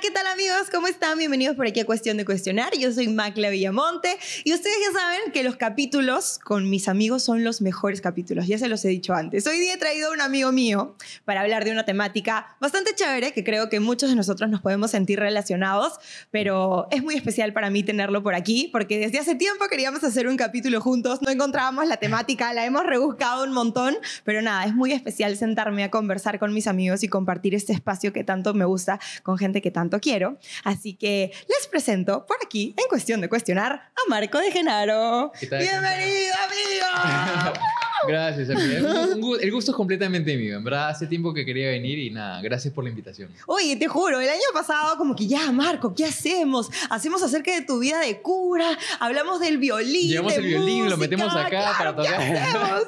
[0.00, 0.70] ¿qué tal amigos?
[0.70, 1.18] ¿Cómo están?
[1.18, 2.70] Bienvenidos por aquí a Cuestión de Cuestionar.
[2.78, 7.42] Yo soy Macla Villamonte y ustedes ya saben que los capítulos con mis amigos son
[7.42, 9.44] los mejores capítulos, ya se los he dicho antes.
[9.48, 10.94] Hoy día he traído a un amigo mío
[11.24, 14.92] para hablar de una temática bastante chévere que creo que muchos de nosotros nos podemos
[14.92, 15.94] sentir relacionados,
[16.30, 20.28] pero es muy especial para mí tenerlo por aquí porque desde hace tiempo queríamos hacer
[20.28, 24.74] un capítulo juntos, no encontrábamos la temática, la hemos rebuscado un montón, pero nada, es
[24.74, 28.64] muy especial sentarme a conversar con mis amigos y compartir este espacio que tanto me
[28.64, 30.38] gusta con gente que tanto quiero.
[30.64, 35.32] Así que les presento por aquí, en cuestión de cuestionar, a Marco de Genaro.
[35.40, 37.58] Bienvenido, amigo.
[38.08, 39.36] gracias, amigo.
[39.36, 40.56] El gusto es completamente mío.
[40.56, 43.30] En verdad, hace tiempo que quería venir y nada, gracias por la invitación.
[43.46, 46.70] Oye, te juro, el año pasado como que ya, Marco, ¿qué hacemos?
[46.90, 50.08] Hacemos acerca de tu vida de cura, hablamos del violín.
[50.08, 52.82] Llevamos el violín, lo metemos acá para tocar.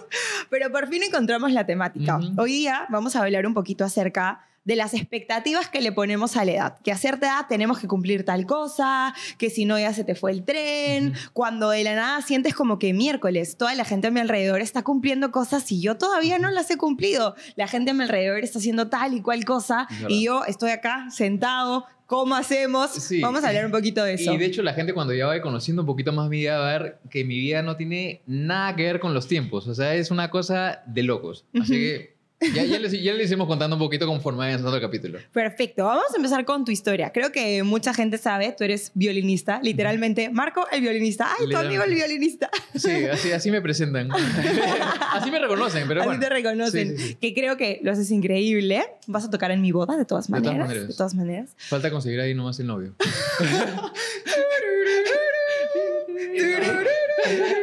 [0.48, 2.20] Pero por fin encontramos la temática.
[2.36, 6.44] Hoy día vamos a hablar un poquito acerca de las expectativas que le ponemos a
[6.44, 6.78] la edad.
[6.82, 10.14] Que a cierta edad tenemos que cumplir tal cosa, que si no ya se te
[10.14, 14.10] fue el tren, cuando de la nada sientes como que miércoles toda la gente a
[14.10, 17.34] mi alrededor está cumpliendo cosas y yo todavía no las he cumplido.
[17.56, 21.06] La gente a mi alrededor está haciendo tal y cual cosa y yo estoy acá
[21.10, 22.90] sentado ¿Cómo hacemos?
[23.20, 24.34] Vamos a hablar un poquito de eso.
[24.34, 26.68] Y de hecho la gente cuando ya vaya conociendo un poquito más mi vida va
[26.68, 29.68] a ver que mi vida no tiene nada que ver con los tiempos.
[29.68, 31.46] O sea, es una cosa de locos.
[31.54, 35.18] Así que ya, ya, les, ya les contando un poquito conforme vaya el capítulo.
[35.32, 35.84] Perfecto.
[35.84, 37.10] Vamos a empezar con tu historia.
[37.12, 40.30] Creo que mucha gente sabe, tú eres violinista, literalmente.
[40.30, 41.28] Marco, el violinista.
[41.38, 42.50] Ay, tu amigo el violinista.
[42.74, 44.08] Sí, así, así me presentan.
[45.12, 46.12] así me reconocen, pero bueno.
[46.12, 46.96] Así te reconocen.
[47.20, 48.82] Que creo que lo haces increíble.
[49.06, 50.54] Vas a tocar en mi boda, de todas maneras.
[50.54, 50.88] De todas maneras.
[50.88, 51.50] De todas maneras.
[51.56, 52.94] Falta conseguir ahí nomás el novio.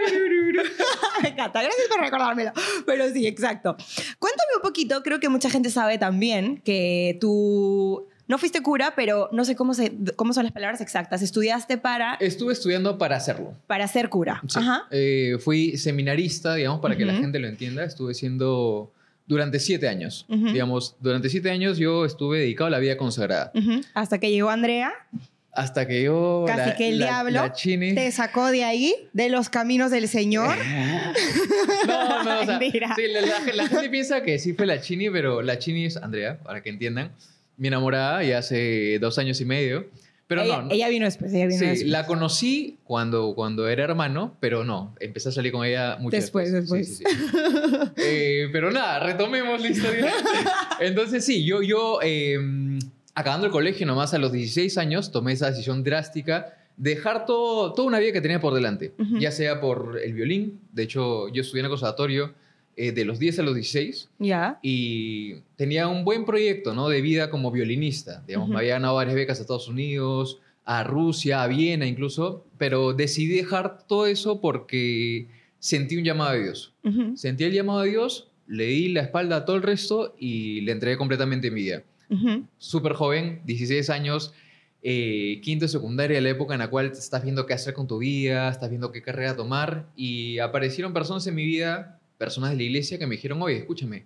[1.23, 2.51] Me encanta, gracias por recordármelo.
[2.85, 3.75] Pero sí, exacto.
[4.19, 9.29] Cuéntame un poquito, creo que mucha gente sabe también que tú no fuiste cura, pero
[9.31, 11.21] no sé cómo, se, cómo son las palabras exactas.
[11.21, 12.15] ¿Estudiaste para...?
[12.15, 13.53] Estuve estudiando para hacerlo.
[13.67, 14.41] Para ser cura.
[14.53, 14.87] Ajá.
[14.91, 17.85] Eh, fui seminarista, digamos, para que la gente lo entienda.
[17.85, 18.91] Estuve siendo
[19.27, 20.25] durante siete años.
[20.27, 23.51] Digamos, durante siete años yo estuve dedicado a la vida consagrada.
[23.93, 24.91] Hasta que llegó Andrea.
[25.57, 26.45] Hasta que yo.
[26.45, 30.55] Casi que el diablo te sacó de ahí, de los caminos del Señor.
[31.87, 32.71] no, no, o sea, sí,
[33.53, 36.69] la, gente piensa que sí fue la Chini, pero la Chini es Andrea, para que
[36.69, 37.11] entiendan.
[37.57, 39.87] Mi enamorada ya hace dos años y medio.
[40.27, 44.37] Pero ella, no, Ella vino después, ella vino sí, la conocí cuando, cuando era hermano,
[44.39, 46.51] pero no, empecé a salir con ella mucho después.
[46.51, 47.01] Después,
[47.95, 50.13] eh, pero nada, retomemos la historia.
[50.81, 52.77] Entonces sí, yo, yo em,
[53.17, 57.73] acabando el colegio nomás a los 16 años, tomé esa decisión drástica de dejar todo,
[57.73, 61.41] toda una vida que tenía por delante, ya sea por el violín, de hecho yo
[61.41, 62.35] estudié en el conservatorio
[62.75, 64.59] eh, de los 10 a los 16 ya.
[64.61, 66.89] Y tenía un buen proyecto ¿no?
[66.89, 71.41] de vida como violinista, digamos, me había ganado varias becas a Estados Unidos, a Rusia,
[71.41, 76.75] a Viena incluso, pero decidí dejar todo eso porque sentí un llamado de Dios.
[77.15, 80.71] Sentí el llamado de Dios, le di la espalda a todo el resto y le
[80.71, 81.81] entregué completamente mi vida
[82.57, 84.33] súper joven, 16 años,
[84.83, 88.49] eh, quinto secundaria, la época en la cual estás viendo qué hacer con tu vida,
[88.49, 92.97] estás viendo qué carrera tomar, y aparecieron personas en mi vida, personas de la iglesia,
[92.97, 94.05] que me dijeron, oye, escúchame,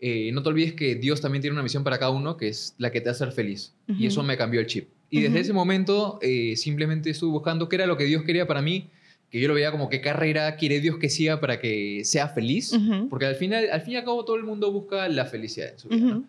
[0.00, 2.74] eh, no te olvides que Dios también tiene una misión para cada uno, que es
[2.78, 3.72] la que te hace ser feliz.
[3.86, 4.88] Y eso me cambió el chip.
[5.10, 8.62] Y desde ese momento eh, simplemente estuve buscando qué era lo que Dios quería para
[8.62, 8.88] mí,
[9.30, 12.72] que yo lo veía como qué carrera quiere Dios que siga para que sea feliz,
[13.10, 15.78] porque al final, al fin y al cabo todo el mundo busca la felicidad en
[15.78, 16.20] su vida.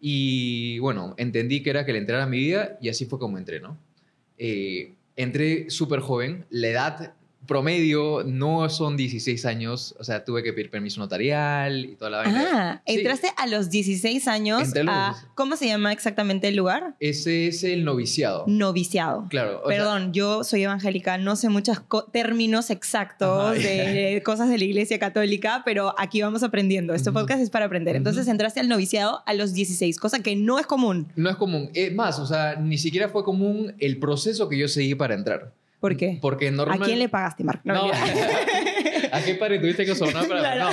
[0.00, 3.38] Y bueno, entendí que era que le entrara a mi vida y así fue como
[3.38, 3.78] entré, ¿no?
[4.38, 7.14] Eh, entré súper joven, la edad
[7.46, 12.18] promedio no son 16 años, o sea, tuve que pedir permiso notarial y toda la
[12.18, 12.50] vaina.
[12.52, 16.94] Ah, entraste a los 16 años a, ¿cómo se llama exactamente el lugar?
[17.00, 18.44] Ese es el noviciado.
[18.46, 19.26] Noviciado.
[19.28, 19.62] Claro.
[19.66, 21.82] Perdón, yo soy evangélica, no sé muchos
[22.12, 26.94] términos exactos de cosas de la iglesia católica, pero aquí vamos aprendiendo.
[26.94, 27.96] Este podcast es para aprender.
[27.96, 31.08] Entonces entraste al noviciado a los 16, cosa que no es común.
[31.16, 31.70] No es común.
[31.74, 35.52] Es más, o sea, ni siquiera fue común el proceso que yo seguí para entrar.
[35.86, 36.18] ¿Por qué?
[36.20, 37.62] Porque ¿A quién le pagaste, Marco?
[37.64, 37.90] No,
[39.12, 40.56] ¿A qué padre tuviste que sonar para.?
[40.56, 40.70] No.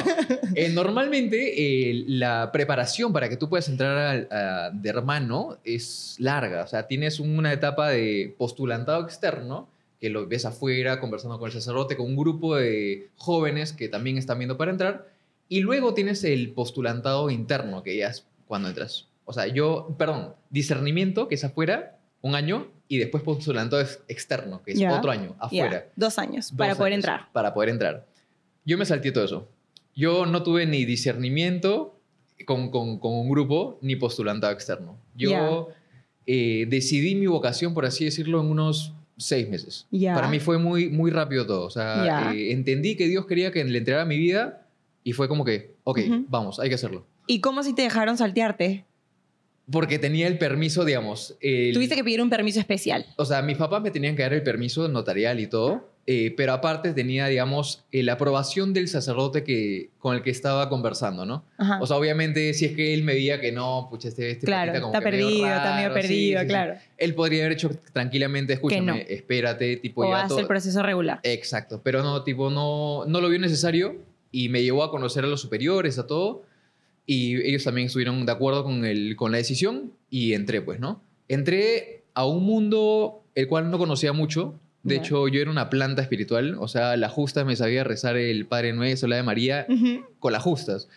[0.56, 4.28] Eh, normalmente eh, la preparación para que tú puedas entrar
[4.74, 6.64] de hermano es larga.
[6.64, 9.70] O sea, tienes una etapa de postulantado externo
[10.00, 14.18] que lo ves afuera conversando con el sacerdote, con un grupo de jóvenes que también
[14.18, 15.08] están viendo para entrar.
[15.48, 19.10] Y luego tienes el postulantado interno, que ya es cuando entras.
[19.26, 24.62] O sea, yo, perdón, discernimiento, que es afuera, un año, y después postulantado ex- externo,
[24.64, 25.86] que es otro año, afuera.
[25.96, 27.28] Dos años Dos para poder entrar.
[27.32, 28.06] Para poder entrar.
[28.66, 29.48] Yo me salté todo eso.
[29.96, 32.00] Yo no tuve ni discernimiento
[32.46, 34.98] con, con- con un grupo, ni postulantado externo.
[35.16, 35.30] Yo
[36.26, 39.86] eh, decidí mi vocación, por así decirlo, en unos seis meses.
[40.16, 41.66] Para mí fue muy, muy rápido todo.
[41.66, 44.66] O sea, eh, entendí que Dios quería que le entregara mi vida
[45.04, 46.00] y fue como que, ok,
[46.30, 47.06] vamos, hay que hacerlo.
[47.28, 48.86] ¿Y cómo si te dejaron saltearte?
[49.72, 51.36] Porque tenía el permiso, digamos.
[51.40, 53.06] el- Tuviste que pedir un permiso especial.
[53.16, 56.52] O sea, mis papás me tenían que dar el permiso notarial y todo, eh, pero
[56.52, 61.46] aparte tenía, digamos, eh, la aprobación del sacerdote que, con el que estaba conversando, ¿no?
[61.58, 61.80] Ajá.
[61.82, 64.74] O sea, obviamente, si es que él me veía que no, pucha, este, este claro,
[64.82, 66.50] como está que medio perdido, está medio raro, sí, perdido, sí, sí.
[66.50, 66.74] claro.
[66.98, 68.96] Él podría haber hecho tranquilamente, escúchame, no.
[68.96, 71.22] espérate, tipo, O ya todo- el proceso regular.
[71.24, 73.96] Exacto, pero no, tipo, no, no lo vio necesario
[74.30, 76.44] y me llevó a conocer a los superiores, a todo,
[77.06, 81.02] y ellos también estuvieron de acuerdo con, el, con la decisión y entré, pues, ¿no?
[81.28, 84.60] Entré a un mundo el cual no conocía mucho.
[84.84, 88.46] De hecho, yo era una planta espiritual, o sea, la justa me sabía rezar el
[88.46, 89.66] Padre Nuestro, la de María,
[90.20, 90.90] con las justas.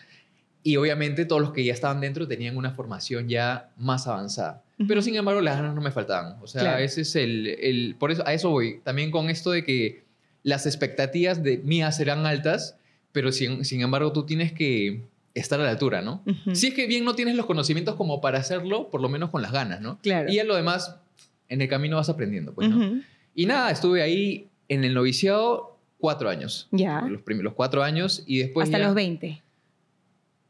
[0.61, 4.61] Y obviamente todos los que ya estaban dentro tenían una formación ya más avanzada.
[4.89, 6.35] Pero sin embargo, las ganas no me faltaban.
[6.41, 6.83] O sea, Claro.
[6.83, 8.81] ese es el, el- Por eso, a eso voy.
[8.83, 10.03] También con esto de que
[10.43, 12.77] las expectativas de mías serán altas,
[13.13, 15.01] pero sin, sin embargo tú tienes que
[15.39, 16.23] estar a la altura, ¿no?
[16.53, 19.41] Si es que bien no tienes los conocimientos como para hacerlo, por lo menos con
[19.41, 19.99] las ganas, ¿no?
[20.01, 20.29] Claro.
[20.31, 20.95] Y ya lo demás,
[21.49, 23.01] en el camino vas aprendiendo, pues, ¿no?
[23.35, 26.67] Y nada, estuve ahí en el noviciado cuatro años.
[26.71, 27.01] Ya.
[27.01, 29.41] Los primeros cuatro años y después Hasta ya los 20.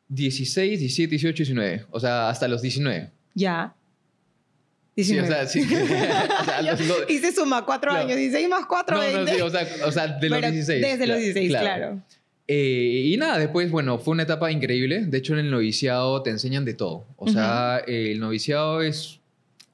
[0.09, 1.85] 16, 17, 18, 19.
[1.91, 3.11] O sea, hasta los 19.
[3.35, 3.73] Ya.
[4.95, 5.27] Sí, 19.
[5.27, 5.61] o sea, sí.
[5.61, 5.65] o
[6.45, 8.05] sea, los- los- y se suma cuatro Claro.
[8.07, 9.19] años, 16 más 4, no, 20.
[9.19, 10.81] no, sí, o sea, o sea, de los Pero 16.
[10.81, 12.01] Desde los claro, 16, claro.
[12.47, 15.05] Eh, y nada, después, bueno, fue una etapa increíble.
[15.05, 17.05] De hecho, en el noviciado te enseñan de todo.
[17.17, 19.19] O sea, el noviciado es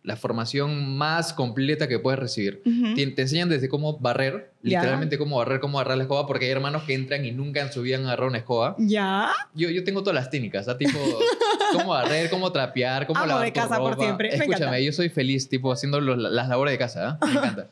[0.01, 2.61] la formación más completa que puedes recibir.
[2.65, 2.93] Ujú.
[2.95, 6.51] Te, te enseñan desde cómo barrer, literalmente cómo barrer, cómo agarrar la escoba, porque hay
[6.51, 8.75] hermanos que entran y nunca en su vida han agarrado una escoba.
[8.79, 9.29] Ya.
[9.53, 10.77] Yo, yo tengo todas las técnicas, ¿ah?
[10.77, 10.99] tipo,
[11.71, 14.03] cómo barrer, cómo trapear, cómo Amo lavar de tu casa por ropa.
[14.03, 14.79] siempre, me Escúchame, encanta.
[14.81, 17.25] yo soy feliz, tipo, haciendo los- las labores de casa, ¿ah?
[17.25, 17.69] Me encanta.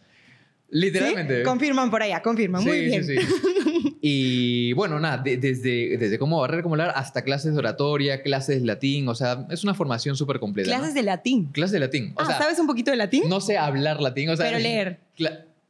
[0.70, 1.40] Literalmente.
[1.40, 1.44] ¿Sí?
[1.44, 2.64] Confirman por allá, confirman.
[2.64, 3.04] Muy Sí, bien.
[3.04, 3.91] sí, sí.
[4.04, 8.60] Y bueno, nada, de- desde, desde cómo barrer, cómo hablar, hasta clases de oratoria, clases
[8.60, 10.72] de latín, o sea, es una formación súper completa.
[10.72, 10.78] ¿no?
[10.78, 11.46] Clases de latín.
[11.52, 12.14] Clases de latín.
[12.16, 13.24] O ah, sea, ¿sabes un poquito de latín?
[13.30, 14.48] no sé hablar latín, o sea...
[14.48, 15.00] Pero leer.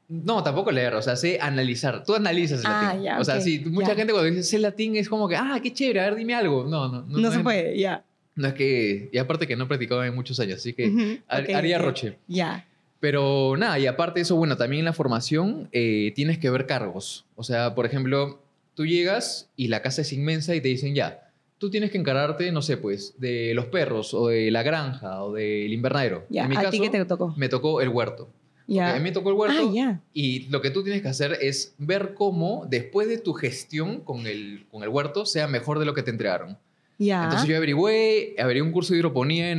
[0.07, 2.03] No, tampoco leer, o sea, sé analizar.
[2.03, 3.03] Tú analizas el Ah, latín.
[3.03, 3.95] ya, o sea, ok, sí, mucha ya.
[3.95, 6.65] gente cuando dice sé latín es como que, ah, qué chévere, a ver, dime algo.
[6.65, 7.17] No, no, no.
[7.17, 8.03] No, se puede, ya.
[8.35, 11.49] No es que, y aparte que no practicaba en muchos años, así que har- ok,
[11.53, 11.83] haría ok.
[11.83, 12.17] roche.
[12.27, 12.65] Ya.
[13.01, 16.67] Pero nada, y aparte de eso, bueno, también en la formación eh, tienes que ver
[16.67, 17.25] cargos.
[17.35, 18.39] O sea, por ejemplo,
[18.75, 21.27] tú llegas y la casa es inmensa y te dicen, ya,
[21.57, 25.33] tú tienes que encargarte, no sé, pues, de los perros o de la granja o
[25.33, 26.25] del invernadero.
[26.29, 26.43] Ya.
[26.43, 27.33] en mi ¿A caso, ti qué te tocó?
[27.35, 28.29] me tocó el huerto.
[28.67, 28.89] Ya.
[28.89, 29.67] Ok, a mí me tocó el huerto.
[29.67, 30.01] Ah, ya.
[30.13, 34.27] Y lo que tú tienes que hacer es ver cómo, después de tu gestión con
[34.27, 36.55] el, con el huerto, sea mejor de lo que te entregaron.
[36.99, 37.23] Ya.
[37.23, 39.49] Entonces yo averigüé, averigué un curso de hidroponía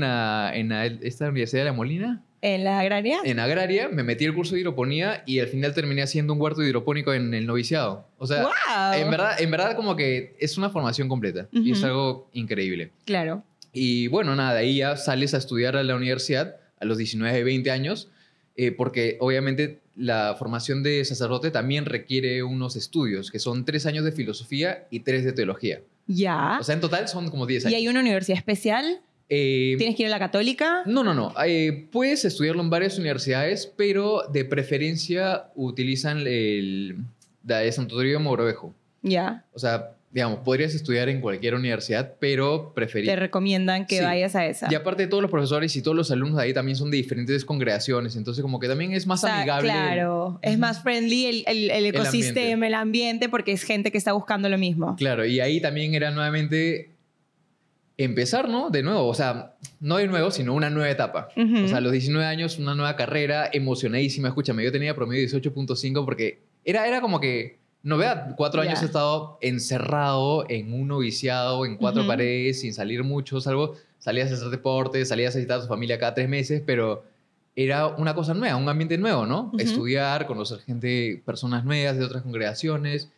[0.54, 3.20] en, en esta Universidad de La Molina, ¿En la agraria?
[3.24, 6.62] en Agraria, me metí el curso de hidroponía y al final terminé haciendo un huerto
[6.62, 8.08] hidropónico en el noviciado.
[8.18, 8.94] O sea, ¡Wow!
[8.94, 12.90] en, verdad, en verdad como que es una formación completa y es algo increíble.
[13.04, 13.44] Claro.
[13.72, 17.70] Y bueno, nada, ahí ya sales a estudiar a la universidad a los 19, 20
[17.70, 18.10] años,
[18.56, 24.04] eh, porque obviamente la formación de sacerdote también requiere unos estudios, que son tres años
[24.04, 25.80] de filosofía y tres de teología.
[26.08, 26.58] Ya.
[26.60, 27.76] O sea, en total son como 10 ¿Y años.
[27.76, 29.00] hay una universidad especial?
[29.34, 30.82] Eh, ¿Tienes que ir a la católica?
[30.84, 31.32] no, no, no.
[31.46, 36.96] Eh, puedes estudiarlo en varias universidades, pero de preferencia utilizan el,
[37.42, 38.74] de Santo Toribio de Mogrovejo.
[39.00, 39.44] Ya.
[39.54, 43.08] O sea, digamos, podrías estudiar en cualquier universidad, pero preferir...
[43.08, 44.04] Te recomiendan que Sí.
[44.04, 44.68] vayas a esa.
[44.70, 47.42] Y aparte todos los profesores y todos los alumnos de ahí también son de diferentes
[47.46, 49.70] congregaciones, entonces como que también es más O sea, amigable.
[49.70, 50.60] Claro, es Ujú.
[50.60, 53.30] más friendly el, el- el ecosistema, el ambiente.
[53.30, 54.94] porque es gente que está buscando lo mismo.
[54.96, 56.90] Claro, y ahí también era nuevamente
[57.96, 58.70] empezar, ¿no?
[58.70, 61.28] De nuevo, o sea, no de nuevo, sino una nueva etapa.
[61.36, 61.64] Ujú.
[61.64, 64.28] O sea, a los 19 años, una nueva carrera, emocionadísima.
[64.28, 69.38] Escúchame, yo tenía promedio 18.5 porque era, era como que, novedad, cuatro años he estado
[69.40, 75.04] encerrado en un noviciado, en cuatro paredes, sin salir mucho, salvo salías a hacer deporte,
[75.04, 77.04] salías a visitar a tu familia cada tres meses, pero
[77.54, 79.50] era una cosa nueva, un ambiente nuevo, ¿no?
[79.52, 79.58] Ujú.
[79.58, 83.10] Estudiar, conocer gente, personas nuevas de otras congregaciones,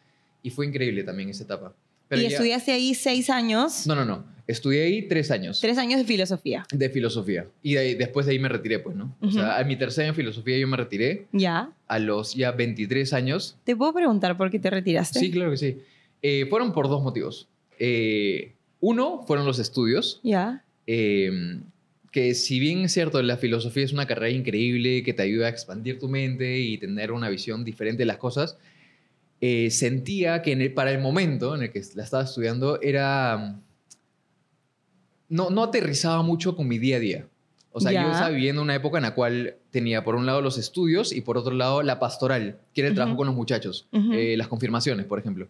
[0.43, 1.73] y fue increíble también esa etapa.
[2.09, 4.33] Pero y ya- estudiaste ahí seis años, No, no, no.
[4.47, 6.67] Estudié ahí tres años tres años de filosofía.
[6.71, 7.47] de filosofía.
[7.63, 9.17] Y de ahí- después de ahí me retiré, pues, ¿no?
[9.23, 9.37] O Ujú.
[9.37, 11.27] sea, a mi tercer año de filosofía yo me retiré.
[11.33, 11.71] Ya.
[11.89, 13.57] A los ya 23 años.
[13.65, 15.19] ¿Te puedo preguntar por qué te retiraste?
[15.19, 15.79] Sí, claro que sí.
[16.21, 17.49] Eh, fueron por dos motivos.
[17.79, 20.21] Eh, uno fueron los estudios.
[20.23, 20.63] Ya.
[20.87, 21.31] Eh,
[22.13, 25.49] que si bien es cierto, la filosofía es una carrera increíble que te ayuda a
[25.49, 28.57] expandir tu mente y tener una visión diferente de las cosas,
[29.47, 33.61] eh, sentía que en el- para el momento en el que la estaba estudiando era...
[35.29, 37.27] No, no aterrizaba mucho con mi día a día.
[37.77, 40.59] O sea, yo estaba viviendo una época en la cual tenía por un lado los
[40.59, 44.37] estudios y por otro lado la pastoral, que era el trabajo con los muchachos, eh,
[44.37, 45.49] las confirmaciones, por ejemplo.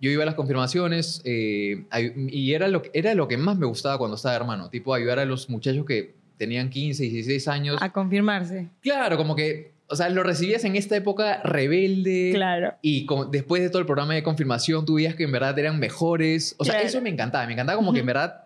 [0.00, 1.84] Yo iba a las confirmaciones eh,
[2.30, 5.18] y era lo, que- era lo que más me gustaba cuando estaba hermano, tipo ayudar
[5.18, 7.76] a los muchachos que tenían 15, 16 años.
[7.82, 8.68] A confirmarse.
[8.80, 12.30] Claro, como que, o sea, lo recibías en esta época rebelde.
[12.34, 12.74] Claro.
[12.82, 15.78] Y como- después de todo el programa de confirmación, tú veías que en verdad eran
[15.78, 16.54] mejores.
[16.58, 16.88] O sea, Claro.
[16.88, 17.46] eso me encantaba.
[17.46, 18.40] Me encantaba como que en verdad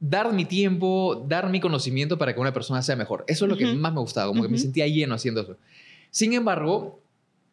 [0.00, 3.24] dar mi tiempo, dar mi conocimiento para que una persona sea mejor.
[3.28, 3.76] Eso es lo que Ujú.
[3.76, 5.56] más me gustaba, como que me sentía lleno haciendo eso.
[6.10, 7.00] Sin embargo,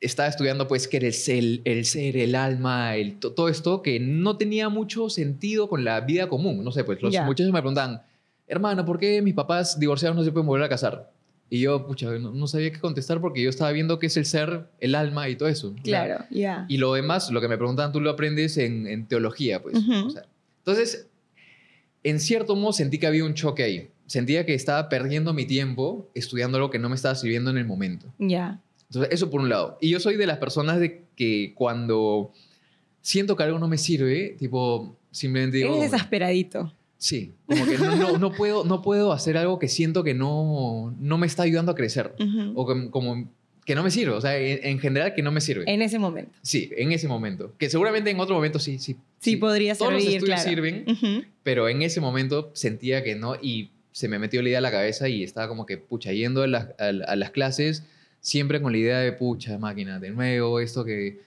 [0.01, 3.81] estaba estudiando pues que era el ser, el, ser, el alma, el, to- todo esto
[3.81, 6.63] que no tenía mucho sentido con la vida común.
[6.63, 7.23] No sé, pues los Ya.
[7.23, 8.01] muchachos me preguntaban,
[8.47, 11.09] hermano, ¿por qué mis papás divorciados no se pueden volver a casar?
[11.49, 14.25] Y yo, pucha, no, no sabía qué contestar porque yo estaba viendo qué es el
[14.25, 15.75] ser, el alma y todo eso.
[15.83, 16.25] Claro.
[16.31, 16.65] Ya.
[16.67, 19.75] y lo demás, lo que me preguntaban, tú lo aprendes en, en teología, pues.
[19.75, 20.07] Ujú.
[20.07, 20.25] O sea,
[20.59, 21.07] entonces,
[22.03, 23.89] en cierto modo sentí que había un choque ahí.
[24.05, 27.65] Sentía que estaba perdiendo mi tiempo estudiando algo que no me estaba sirviendo en el
[27.65, 28.07] momento.
[28.17, 28.61] Ya.
[28.87, 29.77] Entonces, eso por un lado.
[29.81, 32.31] Y yo soy de las personas de que cuando
[33.01, 35.75] siento que algo no me sirve, tipo, simplemente digo...
[35.75, 36.73] Eres desesperadito.
[37.03, 40.95] Sí, como que no, no, no puedo, no puedo hacer algo que siento que no,
[41.01, 42.13] no me está ayudando a crecer.
[42.17, 42.53] Ujú.
[42.55, 43.29] O que, como
[43.65, 44.13] que no me sirve.
[44.13, 45.65] O sea, en, en general que no me sirve.
[45.67, 46.31] En ese momento.
[46.43, 47.53] Sí, en ese momento.
[47.57, 48.95] Que seguramente en otro momento sí, sí.
[49.19, 50.49] Sí, podría Todos los servir, estudios claro.
[50.49, 51.25] sirven, Ujú.
[51.43, 54.71] pero en ese momento sentía que no y se me metió la idea a la
[54.71, 57.83] cabeza y estaba como que, pucha, yendo a las, a, a las clases
[58.21, 61.19] siempre con la idea de, pucha, máquina, de nuevo, esto que...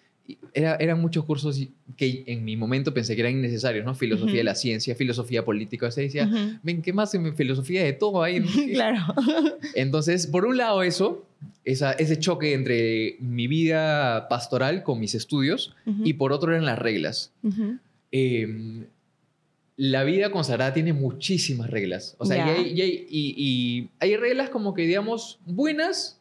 [0.54, 1.61] Era, eran muchos cursos
[1.97, 3.95] que en mi momento pensé que eran innecesarios, ¿no?
[3.95, 4.37] Filosofía Ujú.
[4.38, 6.59] de la ciencia, filosofía política, o sea, decía, Ujú.
[6.62, 8.40] ven, ¿qué más en filosofía de todo ahí?
[8.75, 9.00] Claro.
[9.75, 11.25] Entonces, por un lado eso,
[11.64, 16.02] esa, ese choque entre mi vida pastoral con mis estudios Ujú.
[16.04, 17.33] y por otro eran las reglas.
[18.12, 18.87] Eh,
[19.76, 22.16] la vida consagrada tiene muchísimas reglas.
[22.18, 22.52] O sea, Ya.
[22.59, 26.18] y hay, y hay- y- y hay reglas como que, digamos, buenas.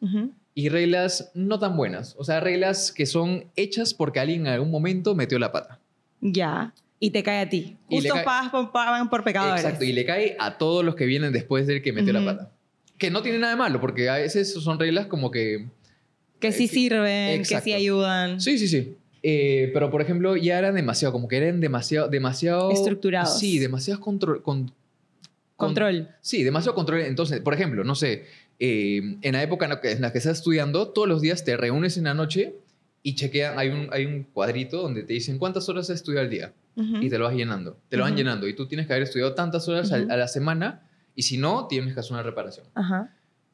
[0.56, 2.16] Y reglas no tan buenas.
[2.18, 5.80] O sea, reglas que son hechas porque alguien en algún momento metió la pata.
[6.22, 6.74] Ya.
[7.00, 7.78] Y te cae a ti.
[7.90, 9.64] Y le Justo cae- pagan por, pagan por pecadores.
[9.64, 12.24] Exacto, y le cae a todos los que vienen después del que metió Ujú.
[12.24, 12.52] la pata.
[12.98, 15.68] Que no tiene nada de malo, porque a veces son reglas como que...
[16.40, 17.66] Que sí Eh, sirven, que exacto.
[17.66, 18.40] sí ayudan.
[18.40, 18.96] Sí, sí, sí.
[19.24, 22.08] Eh, pero, por ejemplo, ya eran demasiado, como que eran demasiado...
[22.08, 23.38] demasiado Estructurados.
[23.38, 24.42] Sí, demasiado control...
[24.42, 24.68] Con,
[25.58, 26.10] con- Control.
[26.22, 27.02] Sí, demasiado control.
[27.02, 28.26] Entonces, por ejemplo, no sé,
[28.60, 31.44] eh, en la época en la, que, en la que estás estudiando, todos los días
[31.44, 32.56] te reúnes en la noche
[33.04, 36.30] y chequean, hay un, hay un cuadrito donde te dicen cuántas horas has estudiado al
[36.30, 37.78] día y te lo vas llenando.
[37.88, 40.82] Te lo van llenando y tú tienes que haber estudiado tantas horas a la semana
[41.16, 42.66] y si no, tienes que hacer una reparación.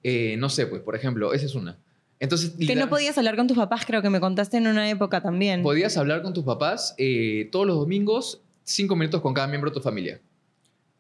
[0.04, 1.78] Eh, no sé, pues, por ejemplo, esa es una.
[2.20, 5.22] Entonces, Que no podías hablar con tus papás, creo que me contaste en una época
[5.22, 5.64] también.
[5.64, 9.76] podías hablar con tus papás eh, todos los domingos, cinco minutos con cada miembro de
[9.76, 10.20] tu familia.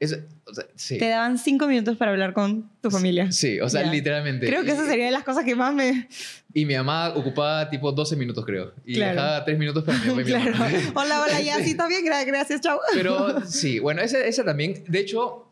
[0.01, 0.17] Es,
[0.47, 0.97] o sea, sí.
[0.97, 3.31] Te daban cinco minutos para hablar con tu familia.
[3.31, 4.47] Sí, o sea, literalmente.
[4.47, 6.07] Creo que Y- esa sería de las cosas que más me...
[6.53, 8.73] Y mi mamá ocupaba tipo 12 minutos, creo.
[8.83, 9.13] Y Claro.
[9.21, 10.51] dejaba 3 minutos para mi y mi Claro.
[10.53, 10.69] mamá.
[10.95, 12.79] Hola, hola, ya, sí, está bien, gra- gracias, chao.
[12.95, 14.83] Pero sí, bueno, esa, esa también.
[14.87, 15.47] De hecho,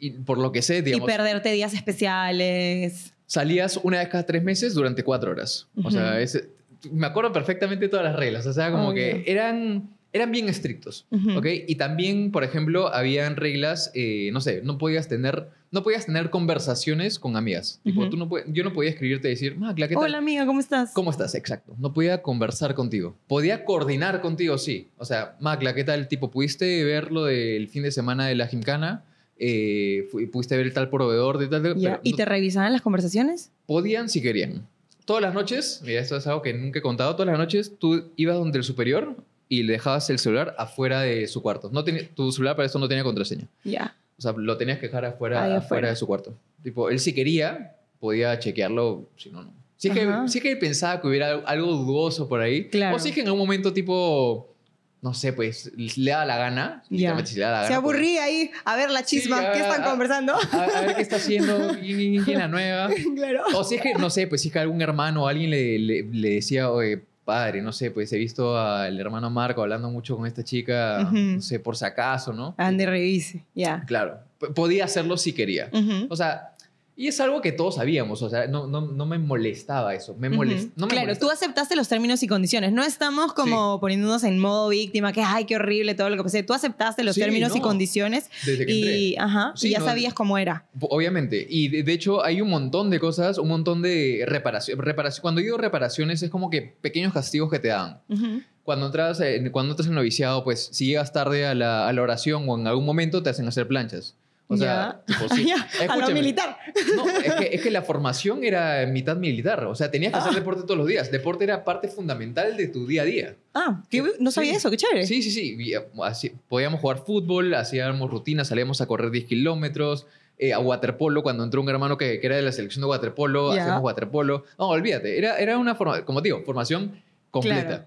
[0.00, 3.12] y por lo que sé, Y digamos, perderte días especiales.
[3.26, 5.68] salías una vez cada tres meses durante cuatro horas.
[5.82, 6.18] O sea, Ujú.
[6.20, 6.48] ese-
[6.90, 8.46] me acuerdo perfectamente todas las reglas.
[8.46, 8.94] O sea, como Obvio.
[9.22, 11.06] que eran, eran bien estrictos.
[11.10, 11.38] Ujú.
[11.38, 11.46] ¿ok?
[11.66, 16.30] Y también, por ejemplo, habían reglas, eh, no sé, no podías tener, no podías tener
[16.30, 17.80] conversaciones con amigas.
[17.82, 18.10] Tipo, Ujú.
[18.10, 20.04] tú no yo no podía escribirte y decir, Macla, ¿qué tal?
[20.04, 20.92] Hola, amiga, ¿cómo estás?
[20.94, 21.34] ¿Cómo estás?
[21.34, 21.74] Exacto.
[21.78, 23.16] No podía conversar contigo.
[23.26, 24.88] Podía coordinar contigo, sí.
[24.98, 26.06] O sea, Macla, ¿qué tal?
[26.06, 29.04] Tipo, ¿pudiste ver lo del fin de semana de la Gimcana?
[29.36, 31.60] Eh, ¿Pudiste ver el tal proveedor de tal?
[31.60, 33.50] pero ¿Y no- te revisaban las conversaciones?
[33.66, 34.68] Podían si querían.
[35.06, 38.12] Todas las noches, mira, esto es algo que nunca he contado, todas las noches tú
[38.16, 39.16] ibas donde el superior
[39.60, 41.70] y le dejabas el celular afuera de su cuarto.
[41.72, 43.48] No tenía, tu celular para eso no tenía contraseña.
[43.64, 43.96] Ya.
[44.18, 45.58] O sea, lo tenías que dejar afuera, afuera.
[45.58, 45.88] afuera.
[45.90, 46.34] de su cuarto.
[46.62, 49.52] Tipo, él si quería, podía chequearlo, si no, no.
[49.76, 52.68] Si es, que, si es que él pensaba que hubiera algo dudoso por ahí.
[52.68, 52.96] Claro.
[52.96, 54.54] O si es que en algún momento, tipo,
[55.02, 56.82] no sé, pues, le da la gana.
[56.88, 59.40] Literalmente, si le da la Se gana, pues, aburría ahí a ver la chisma.
[59.40, 60.32] Sí, ¿Qué están a- conversando?
[60.32, 62.88] A, a ver qué está haciendo, quién la nueva.
[63.14, 63.42] claro.
[63.54, 65.78] O si es que, no sé, pues si es que algún hermano o alguien le,
[65.78, 70.16] le, le decía, oye, padre, no sé, pues he visto al hermano Marco hablando mucho
[70.16, 72.54] con esta chica, no sé, por si acaso, ¿no?
[72.58, 73.44] Ande, revise.
[73.54, 73.82] Ya.
[73.86, 75.70] Claro, p- podía hacerlo si quería.
[76.10, 76.53] O sea,
[76.96, 80.14] Y es algo que todos sabíamos, o sea, no, no, no me molestaba eso.
[80.16, 81.30] Me molest, no me claro, molestaba.
[81.32, 82.72] tú aceptaste los términos y condiciones.
[82.72, 86.44] No estamos como poniéndonos en modo víctima, que ay, qué horrible todo lo que pasé.
[86.44, 87.64] Tú aceptaste los Sí, términos y no.
[87.64, 89.24] condiciones Desde que y, entré.
[89.24, 90.66] ajá, Sí, y ya sabías cómo era.
[90.82, 91.44] Obviamente.
[91.50, 94.78] Y de, de hecho hay un montón de cosas, un montón de reparación.
[94.78, 95.22] reparación.
[95.22, 98.02] Cuando digo reparaciones es como que pequeños castigos que te dan.
[98.08, 98.42] Ujú.
[98.62, 102.02] Cuando entras, en, cuando entras en noviciado, pues si llegas tarde a la, a la
[102.02, 104.14] oración o en algún momento te hacen hacer planchas.
[104.46, 105.50] O sea, tipo, sí.
[105.88, 106.58] A lo militar.
[106.96, 109.64] No, es que, es que la formación era mitad militar.
[109.64, 110.34] O sea, tenías que hacer Ah.
[110.34, 111.10] deporte todos los días.
[111.10, 113.36] Deporte era parte fundamental de tu día a día.
[113.54, 114.56] Ah, qué- no sabía Sí.
[114.58, 115.06] eso, qué chévere.
[115.06, 115.72] Sí, sí, sí.
[115.74, 120.06] Eh, así- podíamos jugar fútbol, hacíamos rutinas, salíamos a correr 10 kilómetros,
[120.38, 123.54] eh, a waterpolo, cuando entró un hermano que, que era de la selección de waterpolo,
[123.54, 123.62] Ya.
[123.62, 124.44] hacíamos waterpolo.
[124.58, 127.66] No, olvídate, era, era una forma, como digo, formación completa.
[127.66, 127.84] Claro.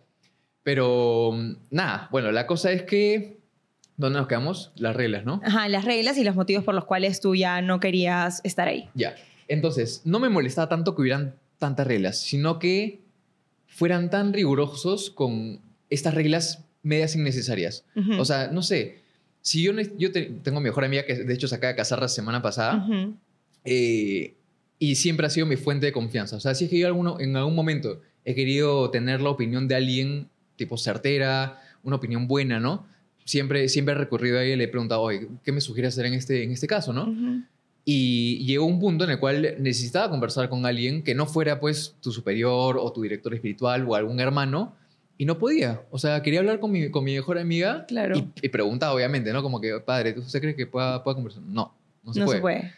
[0.64, 3.37] Pero mm, nada, bueno, la cosa es que,
[3.98, 4.72] ¿dónde nos quedamos?
[4.76, 5.42] Las reglas, ¿no?
[5.44, 8.90] Ajá, las reglas y los motivos por los cuales tú ya no querías estar ahí.
[8.94, 9.16] Ya.
[9.48, 13.02] Entonces, no me molestaba tanto que hubieran tantas reglas, sino que
[13.68, 17.86] fueran tan rigurosos con estas reglas medias innecesarias.
[17.96, 18.20] Ujú.
[18.20, 19.00] O sea, no sé,
[19.42, 22.08] si yo, yo te- tengo mejor amiga que de hecho se acaba de casar la
[22.08, 23.16] semana pasada Ujú.
[23.66, 24.36] eh,
[24.80, 26.36] y siempre ha sido mi fuente de confianza.
[26.36, 29.68] O sea, si es que yo alguno, en algún momento he querido tener la opinión
[29.68, 32.86] de alguien tipo certera, una opinión buena, ¿no?
[33.28, 36.06] Siempre, siempre he recurrido a ella y le he preguntado, oye, ¿qué me sugiere hacer
[36.06, 37.04] en este, en este caso, no?
[37.10, 37.42] Ujú.
[37.84, 41.96] Y llegó un punto en el cual necesitaba conversar con alguien que no fuera pues
[42.02, 44.76] tu superior o tu director espiritual o algún hermano
[45.18, 45.82] y no podía.
[45.92, 48.18] O sea, quería hablar con mi, con mi mejor amiga Claro.
[48.18, 49.42] y, y preguntaba obviamente, ¿no?
[49.44, 51.44] Como que, padre, ¿tú usted cree que pueda, pueda conversar?
[51.44, 52.38] No, no se no puede.
[52.38, 52.74] se puede.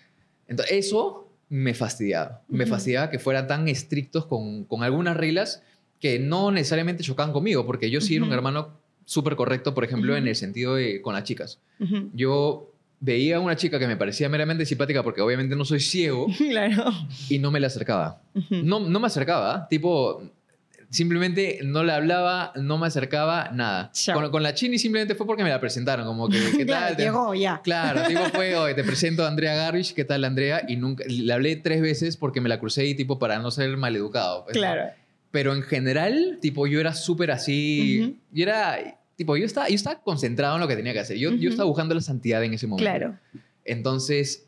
[0.47, 2.41] Entonces, eso me fastidiaba.
[2.47, 2.71] Me Ujú.
[2.73, 5.61] fastidiaba que fueran tan estrictos con, con algunas reglas
[5.99, 8.77] que no necesariamente chocaban conmigo, porque yo sí era un hermano
[9.09, 11.57] súper correcto, por ejemplo, en el sentido de con las chicas.
[12.13, 16.27] Yo veía a una chica que me parecía meramente simpática porque obviamente no soy ciego
[16.37, 16.91] Claro.
[17.27, 18.21] y no me la acercaba.
[18.51, 20.21] No, no me acercaba, tipo,
[20.89, 23.91] simplemente no le hablaba, no me acercaba, nada.
[24.13, 26.97] Con, con la Chini simplemente fue porque me la presentaron, como que, ¿qué Claro, tal?
[26.97, 27.62] Te- llegó ya.
[27.63, 30.63] Claro, tipo fue, "Oye, te presento a Andrea Garbage, ¿qué tal Andrea?
[30.67, 33.75] Y nunca, le hablé tres veces porque me la crucé y tipo para no ser
[33.77, 34.43] maleducado.
[34.45, 34.62] pues, ¿no?
[34.62, 34.91] Claro.
[35.31, 40.01] Pero en general, tipo, yo era súper así, yo era, tipo, yo estaba, yo estaba
[40.01, 41.17] concentrado en lo que tenía que hacer.
[41.17, 42.89] Yo, yo estaba buscando la santidad en ese momento.
[42.89, 43.19] Claro.
[43.65, 44.47] Entonces,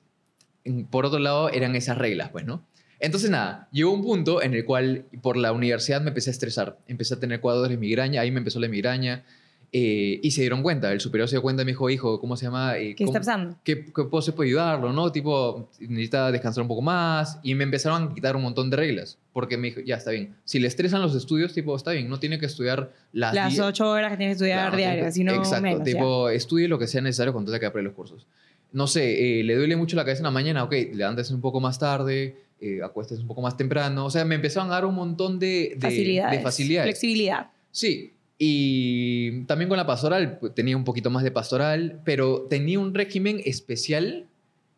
[0.63, 2.65] en- por otro lado, eran esas reglas, pues, ¿no?
[2.99, 6.77] Entonces, nada, llegó un punto en el cual por la universidad me empecé a estresar.
[6.87, 9.25] Empecé a tener cuadros de migraña, ahí me empezó la migraña.
[9.73, 12.35] Eh, y se dieron cuenta, el superior se dio cuenta y me dijo, hijo, ¿cómo
[12.35, 12.77] se llama?
[12.77, 13.55] Eh, ¿Qué ¿cómo- está pasando?
[13.63, 14.91] ¿Qué, qué puedo hacer para ayudarlo?
[14.91, 15.11] ¿no?
[15.13, 17.39] Tipo, necesita descansar un poco más.
[17.41, 19.17] Y me empezaron a quitar un montón de reglas.
[19.31, 20.35] Porque me dijo, ya, está bien.
[20.43, 23.89] Si le estresan los estudios, tipo, está bien, no tiene que estudiar las, Las ocho
[23.89, 25.79] horas que tienes que estudiar Claro, tiene diarias, sino Exacto, menos.
[25.79, 25.85] ya.
[25.85, 28.27] tipo, estudie lo que sea necesario con tal de que apruebe los cursos.
[28.73, 31.61] No sé, eh, le duele mucho la cabeza en la mañana, ok, levántese un poco
[31.61, 34.05] más tarde, eh, acuéstese un poco más temprano.
[34.05, 36.37] O sea, me empezaron a dar un montón de, de facilidades.
[36.39, 36.85] de facilidades.
[36.89, 37.47] Flexibilidad.
[37.71, 42.79] Sí, y también con la pastoral, pues, tenía un poquito más de pastoral, pero tenía
[42.79, 44.25] un régimen especial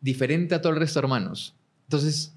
[0.02, 1.54] diferente a todo el resto de hermanos.
[1.86, 2.34] Entonces,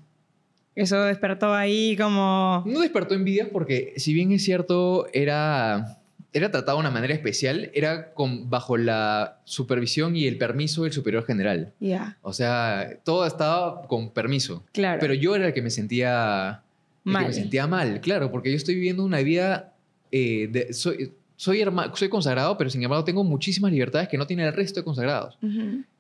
[0.74, 2.64] Eso despertó ahí como...
[2.66, 5.98] no despertó envidia porque, si bien es cierto, era,
[6.32, 10.94] era tratado de una manera especial, era con, bajo la supervisión y el permiso del
[10.94, 11.74] superior general.
[11.82, 14.64] Ya, O sea, todo estaba con permiso.
[14.72, 15.00] claro.
[15.02, 16.62] Pero yo era el que me sentía
[17.04, 17.28] el que Mal.
[17.28, 19.74] me sentía mal, claro, porque yo estoy viviendo una vida
[20.12, 24.26] eh, de- soy soy herma- soy consagrado, pero sin embargo tengo muchísimas libertades que no
[24.26, 25.38] tiene el resto de consagrados.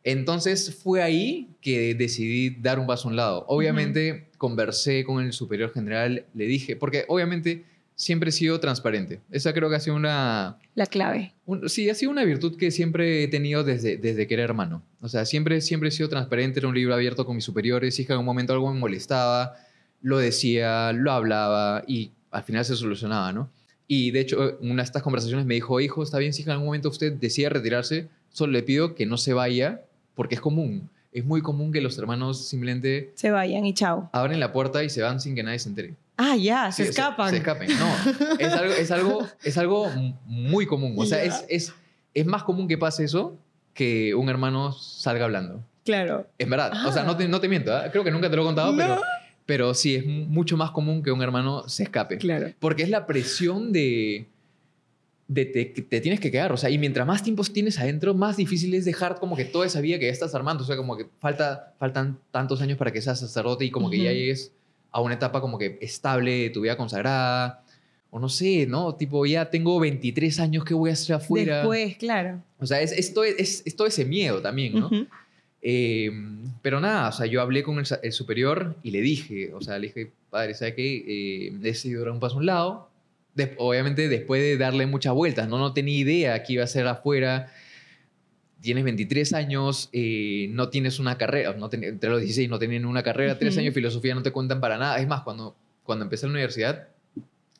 [0.03, 3.45] Entonces fue ahí que decidí dar un paso a un lado.
[3.47, 7.65] Obviamente conversé con el superior general, le dije, porque obviamente
[7.95, 9.19] siempre he sido transparente.
[9.31, 11.33] Esa creo que ha sido una, La clave.
[11.45, 14.83] un- sí, ha sido una virtud que siempre he tenido desde, desde que era hermano.
[15.01, 17.95] O sea, siempre, siempre he sido transparente, era un libro abierto con mis superiores.
[17.95, 19.55] Si es que en algún momento algo me molestaba,
[20.01, 23.49] lo decía, lo hablaba y al final se solucionaba, ¿no?
[23.87, 26.49] Y de hecho, en una de estas conversaciones me dijo, hijo, está bien si en
[26.51, 29.81] algún momento usted decide retirarse, solo le pido que no se vaya,
[30.15, 30.89] porque es común.
[31.13, 34.09] Es muy común que los hermanos simplemente Se vayan y chao.
[34.11, 35.93] abren la puerta y se van sin que nadie se entere.
[36.17, 37.29] Ah, ya, se Sí, escapan.
[37.29, 37.69] Se, escapen.
[37.77, 37.95] No,
[38.39, 39.89] es algo, es algo, es algo
[40.25, 40.95] muy común.
[40.97, 41.73] O sea, es, es,
[42.13, 43.37] es más común que pase eso
[43.73, 45.63] que un hermano salga hablando.
[45.85, 46.27] Claro.
[46.39, 46.71] En verdad.
[46.87, 47.05] O sea, Ah.
[47.05, 47.73] no te, no te miento.
[47.75, 47.85] ¿ah?
[47.91, 48.77] Creo que nunca te lo he contado, No.
[48.77, 49.01] pero,
[49.47, 52.17] pero sí, es mucho más común que un hermano se escape.
[52.17, 52.53] Claro.
[52.59, 54.27] Porque es la presión de,
[55.29, 56.51] de te, te tienes que quedar.
[56.51, 59.65] O sea, y mientras más tiempos tienes adentro, más difícil es dejar como que toda
[59.65, 60.63] esa vida que ya estás armando.
[60.63, 64.03] O sea, como que falta, faltan tantos años para que seas sacerdote y como que
[64.03, 64.51] ya llegues
[64.91, 67.63] a una etapa como que estable de tu vida consagrada.
[68.09, 68.95] O no sé, ¿no?
[68.95, 71.59] Tipo, ya tengo 23 años, ¿qué voy a hacer afuera?
[71.59, 72.43] Después, claro.
[72.59, 74.87] O sea, es, es, todo, es, es todo ese miedo también, ¿no?
[74.87, 75.07] Ujú.
[75.69, 76.09] Eh,
[76.61, 79.77] pero nada, o sea, yo hablé con el, el superior y le dije, o sea,
[79.77, 80.95] le dije, padre, ¿sabe qué?
[80.95, 82.89] Eh, he decidido dar un paso a un lado.
[83.35, 85.57] Des- obviamente después de darle muchas vueltas, ¿no?
[85.57, 87.51] No tenía idea qué iba a hacer afuera.
[88.61, 92.85] Tienes 23 años, eh, no tienes una carrera, no ten- entre los 16 no tienen
[92.85, 93.59] una carrera, tres Ujú.
[93.59, 94.99] años de filosofía no te cuentan para nada.
[94.99, 95.53] Es más, cuando,
[95.83, 96.87] cuando empecé la universidad,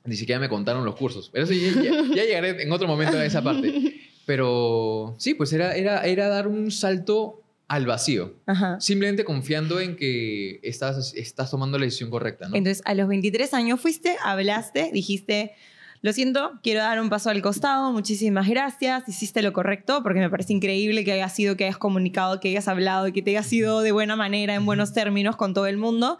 [0.05, 1.29] ni siquiera me contaron los cursos.
[1.33, 3.73] Pero eso ya, ya- ya llegaré en otro momento a esa parte.
[4.25, 8.35] Pero sí, pues era, era, era dar un salto al vacío.
[8.45, 8.79] Ajá.
[8.79, 12.55] Simplemente confiando en que estás, estás tomando la decisión correcta, ¿no?
[12.55, 15.53] Entonces, a los 23 años fuiste, hablaste, dijiste,
[16.01, 20.29] lo siento, quiero dar un paso al costado, muchísimas gracias, hiciste lo correcto, porque me
[20.29, 23.81] parece increíble que hayas sido, que hayas comunicado, que hayas hablado, que te hayas ido
[23.81, 26.19] de buena manera, en buenos términos con todo el mundo,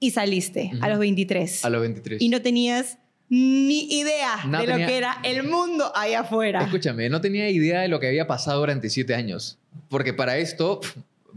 [0.00, 1.64] y saliste a los 23.
[1.64, 2.22] a los 23.
[2.22, 6.62] Y no tenías ni idea No de lo que era el mundo allá afuera.
[6.62, 9.58] Escúchame, no tenía idea de lo que había pasado durante siete años.
[9.88, 10.80] Porque para esto,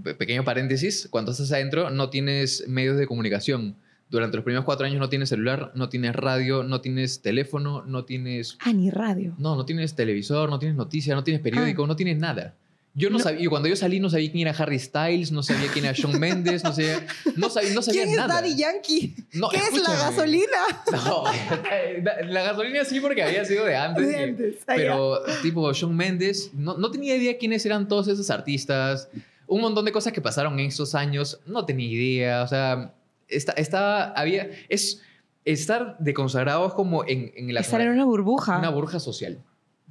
[0.04, 3.76] pe- pequeño paréntesis, cuando estás adentro no tienes medios de comunicación.
[4.10, 8.04] Durante los primeros cuatro años no tienes celular, no tienes radio, no tienes teléfono, no
[8.04, 8.58] tienes...
[8.60, 9.34] Ah, ni radio.
[9.38, 12.56] No, no tienes televisor, no tienes noticias, no tienes periódico, no tienes nada.
[12.94, 13.24] Yo no, No.
[13.24, 16.20] sabía, cuando yo salí no sabía quién era Harry Styles, no sabía quién era Shawn
[16.20, 17.06] Mendes, no sabía,
[17.38, 18.42] no sabía, no sabía ¿Quién es nada.
[18.42, 19.16] Daddy Yankee?
[19.34, 20.58] No, ¿Qué es la gasolina?
[20.92, 21.24] No,
[22.28, 24.06] la gasolina sí porque había sido de antes.
[24.08, 28.30] De que- antes, pero tipo Shawn Mendes, no, no tenía idea quiénes eran todos esos
[28.30, 29.10] artistas.
[29.48, 32.44] Un montón de cosas que pasaron en esos años, no tenía idea.
[32.44, 32.94] O sea,
[33.28, 35.02] está, estaba, había, es,
[35.46, 38.58] estar de consagrado es como en, en la Estar en una burbuja.
[38.60, 39.42] una burja social.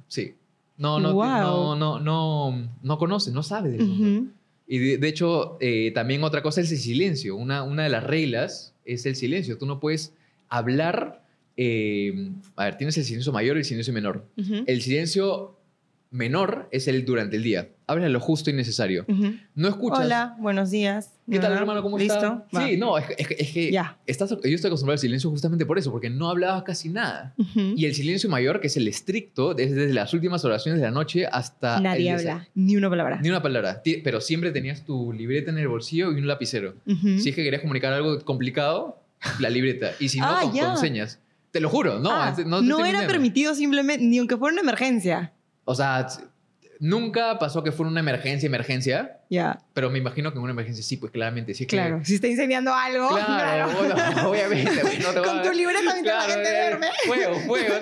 [0.07, 0.35] Sí.
[0.81, 1.25] No, no, Wow.
[1.25, 4.31] no, no, no, no conoce, no sabe del mundo.
[4.67, 7.35] Y de, de hecho, eh, también otra cosa es el silencio.
[7.35, 9.57] Una, una de las reglas es el silencio.
[9.57, 10.13] Tú no puedes
[10.49, 11.23] hablar.
[11.57, 14.25] eh, a ver, tienes el silencio mayor y el silencio menor.
[14.65, 15.57] El silencio
[16.09, 17.69] menor es el durante el día.
[17.91, 19.03] Habla lo justo y necesario.
[19.07, 19.33] Ujú.
[19.53, 19.99] No escuchas.
[20.05, 21.11] Hola, buenos días.
[21.29, 21.81] ¿Qué tal, Ah, hermano?
[21.81, 22.13] ¿Cómo ¿Listo?
[22.15, 22.45] está?
[22.55, 22.65] Va.
[22.65, 23.97] Sí, no, es, que- es es que Ya.
[24.07, 27.33] estás, yo estoy acostumbrado al silencio justamente por eso, porque no hablabas casi nada.
[27.37, 27.73] Ujú.
[27.75, 30.91] Y el silencio mayor, que es el estricto, desde, desde las últimas oraciones de la
[30.91, 31.81] noche hasta...
[31.81, 33.19] Nadie habla, ni una palabra.
[33.21, 33.81] Ni una palabra.
[33.83, 36.75] Pero siempre tenías tu libreta en el bolsillo y un lapicero.
[36.87, 37.19] Ujú.
[37.19, 39.01] Si es que querías comunicar algo complicado,
[39.39, 39.91] la libreta.
[39.99, 40.65] Y si no, Ah, con, ya.
[40.67, 41.19] con señas.
[41.51, 42.09] Te lo juro, no.
[42.11, 45.33] Ah, no, no, era permitido simplemente, ni aunque fuera una emergencia.
[45.65, 46.07] O sea,
[46.81, 49.19] nunca pasó que fuera una emergencia, emergencia.
[49.29, 51.53] Ya, Pero me imagino que en una emergencia sí, pues claramente.
[51.53, 52.01] Sí que- claro.
[52.03, 53.95] Si está incendiando algo, Claro, bueno,
[54.29, 54.71] obviamente.
[54.81, 56.87] pues, no te Con a- tu libreta mientras la gente eh, duerme.
[57.05, 57.73] Fuego, fuego.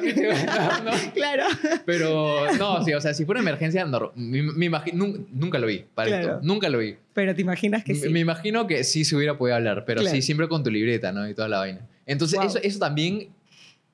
[0.84, 0.98] no, no.
[1.16, 1.44] claro.
[1.86, 5.58] Pero no, sí, o sea, si fuera una emergencia, no, me, me imagino, nun- nunca
[5.58, 6.28] lo vi, para Claro.
[6.36, 6.40] esto.
[6.44, 6.98] Nunca lo vi.
[7.14, 8.10] Pero te imaginas que Me- sí.
[8.10, 10.16] Me imagino que sí se hubiera podido hablar, pero Claro.
[10.16, 11.28] sí, siempre con tu libreta, ¿no?
[11.28, 11.80] Y toda la vaina.
[12.06, 12.48] Entonces, Wow.
[12.48, 13.30] eso, eso también.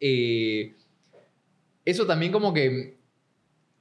[0.01, 0.73] eh,
[1.85, 2.94] eso también, como que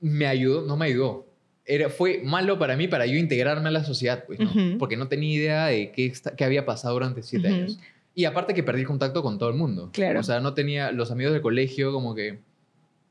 [0.08, 1.26] me ayudó, no me ayudó.
[1.66, 4.50] Era, fue malo para mí, para yo integrarme a la sociedad, pues, ¿no?
[4.78, 7.78] Porque no tenía idea de qué, qué había pasado durante siete años.
[8.14, 9.90] Y aparte que perdí contacto con todo el mundo.
[9.92, 10.20] Claro.
[10.20, 10.92] O sea, no tenía.
[10.92, 12.40] Los amigos del colegio, como que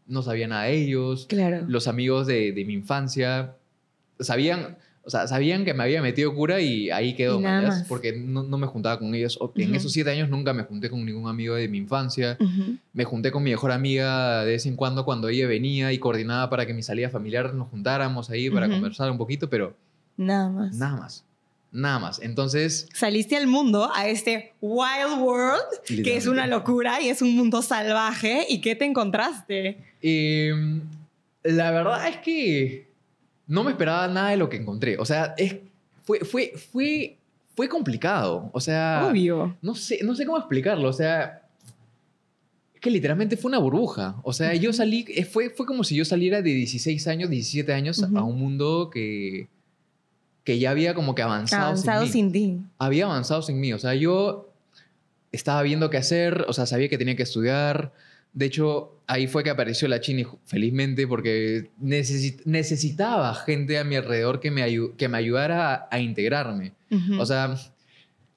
[0.05, 1.63] no sabía nada de ellos Claro.
[1.67, 3.55] los amigos de, de mi infancia
[4.19, 7.41] sabían, o sea, sabían que me había metido cura y ahí quedó,
[7.89, 9.37] porque no, no me juntaba con ellos.
[9.55, 12.37] En esos siete años nunca me junté con ningún amigo de mi infancia.
[12.93, 16.49] Me junté con mi mejor amiga de vez en cuando cuando ella venía y coordinaba
[16.49, 19.75] para que mi salida familiar nos juntáramos ahí para conversar un poquito, pero
[20.15, 20.75] Nada más.
[20.75, 21.25] nada más.
[21.73, 22.21] Nada más.
[22.21, 25.63] Entonces, Saliste al mundo, a este wild world,
[26.03, 28.45] que es una locura y es un mundo salvaje.
[28.47, 29.77] ¿Y qué te encontraste?
[30.03, 30.53] Eh,
[31.41, 32.92] la verdad es que
[33.47, 34.97] no me esperaba nada de lo que encontré.
[34.97, 35.57] O sea, es,
[36.03, 37.17] fue, fue, fue,
[37.55, 38.49] fue complicado.
[38.53, 39.55] O sea, Obvio.
[39.61, 40.89] no sé, no sé cómo explicarlo.
[40.89, 41.41] O sea,
[42.73, 44.15] es que literalmente fue una burbuja.
[44.23, 47.73] O sea, yo salí, eh, fue, fue como si yo saliera de 16 años, 17
[47.73, 49.47] años a un mundo que,
[50.43, 52.61] que ya había como que avanzado, Avanzado sin mí sin ti.
[52.79, 53.73] había avanzado sin mí.
[53.73, 54.49] O sea, yo
[55.31, 57.91] estaba viendo qué hacer, o sea, sabía que tenía que estudiar.
[58.33, 63.95] De hecho, ahí fue que apareció la Chini, felizmente, porque necesi- necesitaba gente a mi
[63.95, 64.65] alrededor que me,
[64.97, 66.73] que me ayudara a, a integrarme.
[67.19, 67.55] O sea,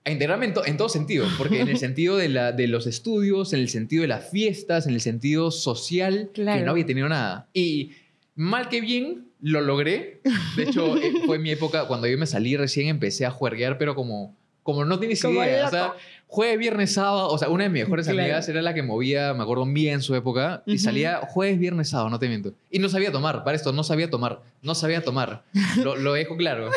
[0.05, 2.87] a integrarme en, to- en todo sentido, porque en el sentido de, la, de los
[2.87, 6.59] estudios, en el sentido de las fiestas, en el sentido social, Claro.
[6.59, 7.49] que no había tenido nada.
[7.55, 7.93] Y
[8.35, 10.21] mal que bien, lo logré.
[10.57, 13.95] De hecho, eh, fue mi época, cuando yo me salí recién, empecé a juerguear, pero
[13.95, 15.67] como, como no tienes Como idea.
[15.67, 15.93] O sea.
[16.29, 17.29] Jueves, viernes, sábado.
[17.29, 18.21] O sea, una de mis mejores Claro.
[18.21, 21.89] amigas era la que movía, me acuerdo bien en su época, y salía jueves, viernes,
[21.91, 22.53] sábado, no te miento.
[22.71, 24.41] Y no sabía tomar, para esto, no sabía tomar.
[24.63, 25.45] No sabía tomar.
[25.83, 26.71] Lo, lo dejo claro.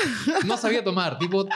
[0.46, 1.18] No sabía tomar.
[1.18, 1.48] Tipo,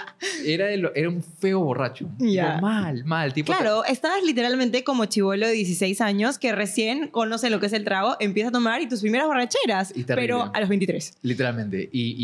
[0.45, 2.05] era, de lo- era un feo borracho.
[2.17, 2.59] Tipo, Ya.
[2.59, 3.33] mal, mal.
[3.33, 7.73] Tipo, Claro, estabas literalmente como chivolo de 16 años que recién conoce lo que es
[7.73, 11.13] el trago, empieza a tomar y tus primeras borracheras, pero a los 23.
[11.21, 11.89] Literalmente.
[11.91, 12.15] Y,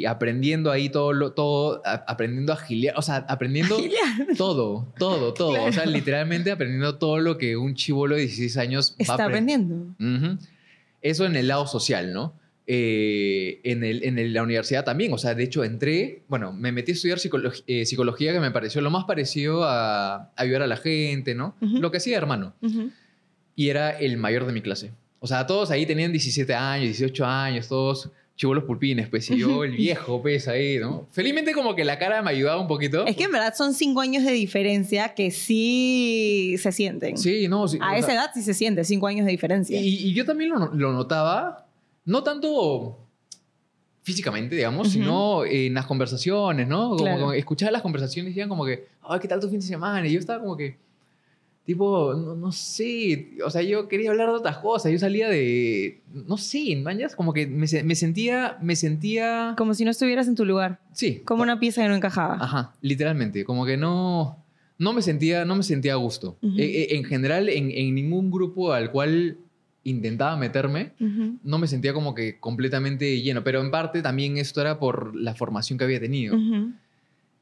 [0.00, 3.76] y aprendiendo ahí todo, todo aprendiendo a gilear, o sea, aprendiendo
[4.38, 5.64] todo, todo, todo.
[5.64, 9.14] O sea, literalmente aprendiendo todo lo que un chivolo de 16 años va a Está
[9.16, 9.74] apren- aprendiendo.
[9.98, 10.38] Ujú.
[11.02, 12.34] Eso en el lado social, ¿no?
[12.66, 16.70] Eh, en el, en el- la universidad también, o sea, de hecho entré, bueno, me
[16.72, 20.66] metí a estudiar psicolo- eh, psicología que me pareció lo más parecido a ayudar a
[20.68, 21.56] la gente, ¿no?
[21.60, 22.54] Lo que hacía hermano.
[23.56, 24.92] Y era el mayor de mi clase.
[25.18, 29.64] O sea, todos ahí tenían 17 años, 18 años, todos chivolos pulpines, pues, y yo
[29.64, 31.06] el viejo, pues, ahí, ¿no?
[31.12, 33.04] Felizmente como que la cara me ayudaba un poquito.
[33.06, 37.18] Es que en verdad son cinco años de diferencia que sí se sienten.
[37.18, 39.78] Sí, no, sí, A esa sea, edad sí se siente, cinco años de diferencia.
[39.78, 41.66] Y, y yo también lo, lo notaba,
[42.06, 42.96] no tanto
[44.02, 44.94] físicamente, digamos, Ujú.
[44.98, 46.84] sino en las conversaciones, ¿no?
[46.90, 47.20] Como, Claro.
[47.20, 50.06] como escuchaba las conversaciones y decían como que, ay, ¿qué tal tu fin de semana?
[50.08, 50.76] Y yo estaba como que,
[51.64, 56.00] tipo, no, no sé, o sea, yo quería hablar de otras cosas, yo salía de,
[56.12, 60.34] no sé, mañas, como que me, me sentía, me sentía, Como si no estuvieras en
[60.34, 62.36] tu lugar, sí, como una pieza que no encajaba.
[62.40, 64.42] Ajá, literalmente, como que no,
[64.78, 66.38] no me sentía, no me sentía a gusto.
[66.42, 66.58] Ujú.
[66.58, 69.36] Eh, eh, en general, en, en ningún grupo al cual
[69.84, 71.38] intentaba meterme, Ujú.
[71.42, 75.34] no me sentía como que completamente lleno, pero en parte también esto era por la
[75.34, 76.36] formación que había tenido.
[76.36, 76.72] Ujú.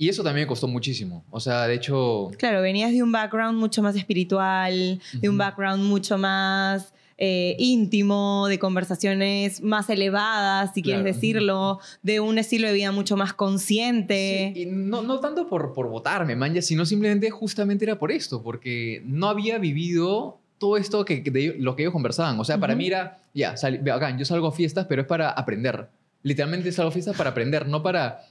[0.00, 1.24] Y eso también me costó muchísimo.
[1.28, 5.82] O sea, de hecho, Claro, venías de un background mucho más espiritual, de un background
[5.82, 12.74] mucho más eh, íntimo, de conversaciones más elevadas, si quieres decirlo, de un estilo de
[12.74, 14.52] vida mucho más consciente.
[14.54, 18.40] Sí, y no, no tanto por, por votarme, man, sino simplemente justamente era por esto,
[18.40, 22.38] porque no había vivido todo esto que, que de lo que ellos conversaban.
[22.38, 25.88] O sea, para mí era, ya, bacán, yo salgo a fiestas, pero es para aprender.
[26.22, 28.22] Literalmente salgo a fiestas para aprender, no para,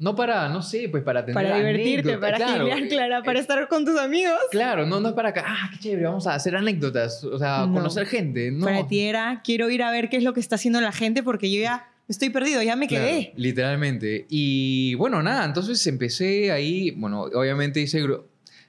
[0.00, 2.20] no para, no sé, pues para tener para divertirte, anécdotas.
[2.20, 4.38] para Claro, gilear, Clara, para eh, estar con tus amigos.
[4.50, 7.66] Claro, no, no es para acá, ah, qué chévere, vamos a hacer anécdotas, o sea,
[7.66, 7.74] No.
[7.74, 8.50] conocer gente.
[8.50, 8.64] No.
[8.66, 11.22] Para ti era, quiero ir a ver qué es lo que está haciendo la gente
[11.22, 13.32] porque yo ya estoy perdido, ya me Claro, quedé.
[13.36, 14.26] literalmente.
[14.28, 18.02] Y bueno, nada, entonces empecé ahí, bueno, obviamente hice,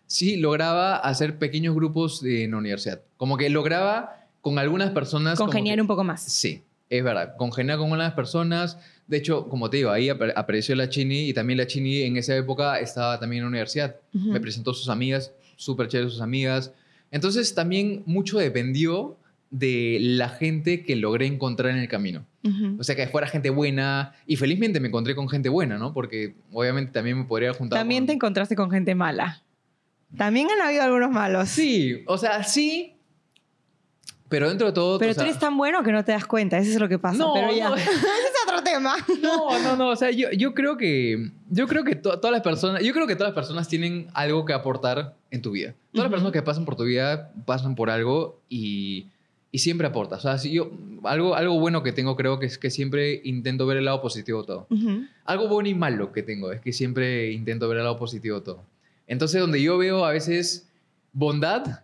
[0.05, 3.01] sí, lograba hacer pequeños grupos en la universidad.
[3.17, 5.37] Como que lograba con algunas personas...
[5.39, 6.21] Congeniar que- un poco más.
[6.23, 8.77] Sí, es verdad, congeniar con algunas personas.
[9.07, 12.17] De hecho, como te digo, ahí apare- apareció la Chini y también la Chini en
[12.17, 13.95] esa época estaba también en la universidad.
[14.13, 14.27] Ujú.
[14.31, 16.73] Me presentó sus amigas, súper chéveres sus amigas.
[17.09, 19.17] Entonces también mucho dependió
[19.49, 22.25] de la gente que logré encontrar en el camino.
[22.43, 22.77] Ujú.
[22.79, 24.13] O sea, que fuera gente buena.
[24.27, 25.93] Y felizmente me encontré con gente buena, ¿no?
[25.93, 27.79] Porque obviamente también me podría juntar.
[27.79, 29.43] También con- te encontraste con gente mala.
[30.17, 31.49] También han habido algunos malos.
[31.49, 32.95] Sí, o sea, sí.
[34.31, 34.97] Pero dentro de todo.
[34.97, 36.97] Pero tú sea, eres tan bueno que no te das cuenta, eso es lo que
[36.97, 37.17] pasa.
[37.17, 37.69] No, pero ya.
[37.69, 37.75] no.
[37.75, 38.95] Ese es otro tema.
[39.21, 39.89] No, no, no.
[39.89, 41.29] O sea, yo, yo creo que.
[41.49, 42.81] Yo creo que to- todas las personas.
[42.81, 45.75] Yo creo que todas las personas tienen algo que aportar en tu vida.
[45.91, 46.11] Todas las Ujú.
[46.11, 49.07] personas que pasan por tu vida pasan por algo y.
[49.53, 50.19] Y siempre aportas.
[50.19, 50.71] O sea, si yo,
[51.03, 54.39] algo, algo bueno que tengo creo que es que siempre intento ver el lado positivo
[54.43, 54.67] de todo.
[54.69, 55.03] Ujú.
[55.25, 58.45] algo bueno y malo que tengo es que siempre intento ver el lado positivo de
[58.45, 58.63] todo.
[59.07, 60.69] Entonces, donde yo veo a veces
[61.11, 61.81] bondad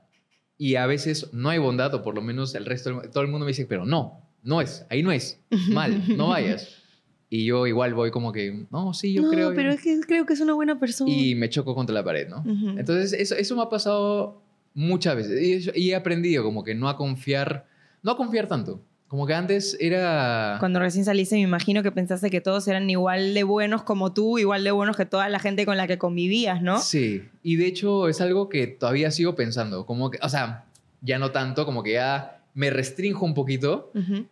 [0.57, 3.45] y a veces no hay bondad, o por lo menos el resto, todo el mundo
[3.45, 5.39] me dice, pero no, no es, ahí no es,
[5.69, 6.83] mal, no vayas.
[7.29, 9.53] Y yo igual voy como que, no, sí, yo no, creo.
[9.53, 11.11] pero es que creo que es una buena persona.
[11.11, 12.39] Y me choco contra la pared, ¿no?
[12.39, 12.79] Ujú.
[12.79, 14.41] Entonces, eso, eso me ha pasado
[14.73, 15.71] muchas veces.
[15.75, 17.67] Y he aprendido como que no a confiar,
[18.01, 18.81] no a confiar tanto.
[19.07, 20.57] Como que antes era...
[20.59, 24.37] Cuando recién saliste, me imagino que pensaste que todos eran igual de buenos como tú,
[24.37, 26.79] igual de buenos que toda la gente con la que convivías, ¿no?
[26.79, 30.65] Sí, y de hecho es algo que todavía sigo pensando, como que, o sea,
[31.01, 33.91] ya no tanto, como que ya me restrinjo un poquito,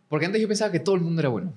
[0.10, 1.54] porque antes yo pensaba que todo el mundo era bueno.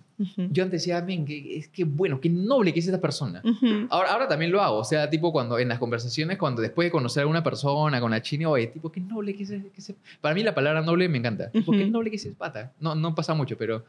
[0.52, 3.40] Yo antes decía, que, es que bueno, qué noble que es esta persona.
[3.88, 6.90] Ahora, ahora también lo hago, o sea, tipo cuando en las conversaciones, cuando después de
[6.90, 9.94] conocer a una persona con la china, oye, tipo, qué noble que es, que es-
[10.20, 12.72] Para mí la palabra noble me encanta, tipo, qué noble que es pata.
[12.80, 13.84] No, no pasa mucho, pero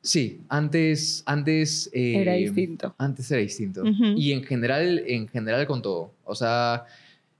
[0.00, 1.90] sí, antes, antes...
[1.92, 2.94] eh, Era distinto.
[2.96, 3.82] antes era distinto.
[4.16, 6.12] Y en general, en general con todo.
[6.24, 6.84] O sea,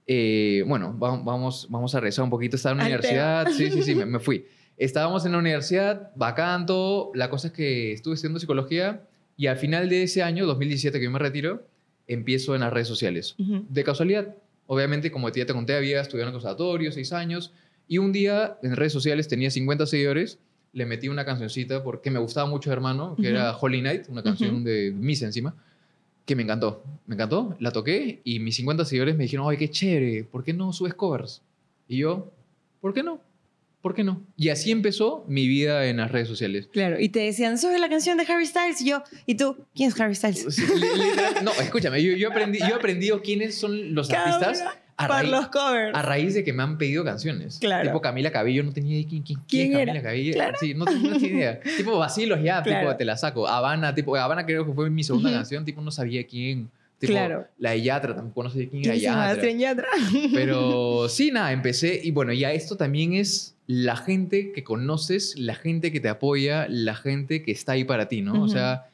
[0.06, 2.56] eh, bueno, va- vamos, vamos a regresar un poquito.
[2.56, 3.48] Estaba en la universidad.
[3.52, 4.44] Sí, sí, sí, me, me fui.
[4.78, 7.10] Estábamos en la universidad, bacán todo.
[7.14, 9.02] La cosa es que estuve estudiando psicología
[9.36, 11.64] y al final de ese año, 2017, que yo me retiro,
[12.06, 13.36] empiezo en las redes sociales.
[13.68, 14.34] De casualidad.
[14.66, 17.52] Obviamente, como ya te conté, había estudiado en el conservatorio, seis años.
[17.86, 20.38] Y un día en redes sociales tenía 50 seguidores.
[20.72, 24.62] Le metí una cancioncita porque me gustaba mucho, hermano, que era Holy Night, una canción
[24.62, 25.54] de Misa encima,
[26.24, 26.84] que me encantó.
[27.06, 30.52] Me encantó, la toqué y mis 50 seguidores me dijeron, ay, qué chévere, ¿por qué
[30.52, 31.40] no subes covers?
[31.88, 32.30] Y yo,
[32.80, 33.20] ¿por qué no?
[33.82, 34.22] ¿Por qué no?
[34.36, 36.68] Y así empezó mi vida en las redes sociales.
[36.72, 38.80] Claro, y te decían, sube la canción de Harry Styles.
[38.80, 39.56] Y yo, ¿y tú?
[39.74, 40.46] ¿Quién es Harry Styles?
[40.54, 44.34] Sí, li- literal- no, escúchame, yo, yo, aprendí, yo he aprendido quiénes son los Cada
[44.36, 44.64] artistas
[45.00, 45.94] a Para raíz, los covers.
[45.94, 47.58] a raíz de que me han pedido canciones.
[47.60, 47.88] Claro.
[47.88, 49.84] Tipo Camila Cabello, no tenía idea quién, quién, ¿Quién era?
[49.86, 50.32] Camila Cabello.
[50.32, 50.56] Claro.
[50.60, 51.60] Sí, no tenía no tenía idea.
[51.76, 52.86] tipo Vacilos ya, Claro.
[52.88, 53.46] tipo, te la saco.
[53.46, 55.38] Habana, tipo, Habana creo que fue mi segunda Ujú.
[55.38, 56.68] canción, tipo, no sabía quién.
[56.98, 57.46] Tipo, Claro.
[57.58, 59.50] La de Yatra, tampoco no sabía quién era ¿Quién se llama Yatra.
[59.52, 59.86] Yatra?
[60.34, 65.54] Pero sí, nada, empecé y bueno, ya esto también es la gente que conoces, la
[65.54, 68.32] gente que te apoya, la gente que está ahí para ti, ¿no?
[68.32, 68.48] O Ujú.
[68.48, 68.86] sea,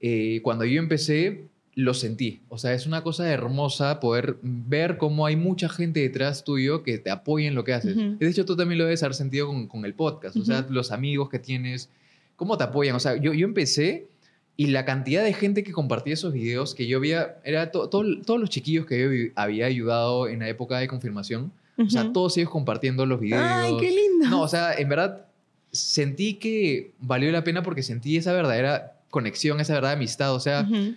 [0.00, 1.44] eh, cuando yo empecé,
[1.76, 2.40] lo sentí.
[2.48, 6.98] O sea, es una cosa hermosa poder ver cómo hay mucha gente detrás tuyo que
[6.98, 7.96] te apoya en lo que haces.
[7.96, 8.16] Ujú.
[8.18, 10.36] De hecho, tú también lo debes haber sentido con, con el podcast.
[10.36, 10.72] O sea, Ujú.
[10.74, 11.88] los amigos que tienes,
[12.34, 12.96] cómo te apoyan.
[12.96, 14.08] O sea, yo, yo empecé
[14.56, 18.20] y la cantidad de gente que compartía esos videos que yo había, era to- todo-
[18.22, 21.52] todos los chiquillos que yo había ayudado en la época de confirmación.
[21.86, 23.42] O sea, todos ellos compartiendo los videos.
[23.44, 24.28] Ay, qué lindo.
[24.28, 25.26] No, o sea, en verdad
[25.72, 30.34] sentí que valió la pena porque sentí esa verdadera conexión, esa verdadera amistad.
[30.34, 30.94] O sea, Ujú,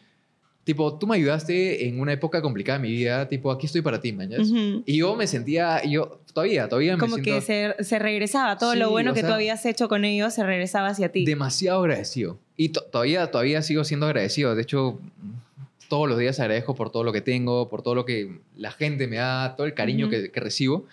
[0.64, 4.00] tipo, tú me ayudaste en una época complicada de mi vida, tipo, aquí estoy para
[4.02, 4.50] ti, mañas.
[4.50, 4.84] ujú.
[4.86, 8.58] Y yo me sentía, yo todavía, todavía me Como siento que se, se regresaba.
[8.58, 11.10] Todo lo Sí, bueno o que sea, tú habías hecho con ellos se regresaba hacia
[11.12, 11.26] ti.
[11.26, 12.40] demasiado agradecido.
[12.58, 14.56] Y to- todavía, todavía sigo siendo agradecido.
[14.56, 15.00] De hecho,
[15.90, 19.08] todos los días agradezco por todo lo que tengo, por todo lo que la gente
[19.08, 20.86] me da, todo el cariño que, que recibo.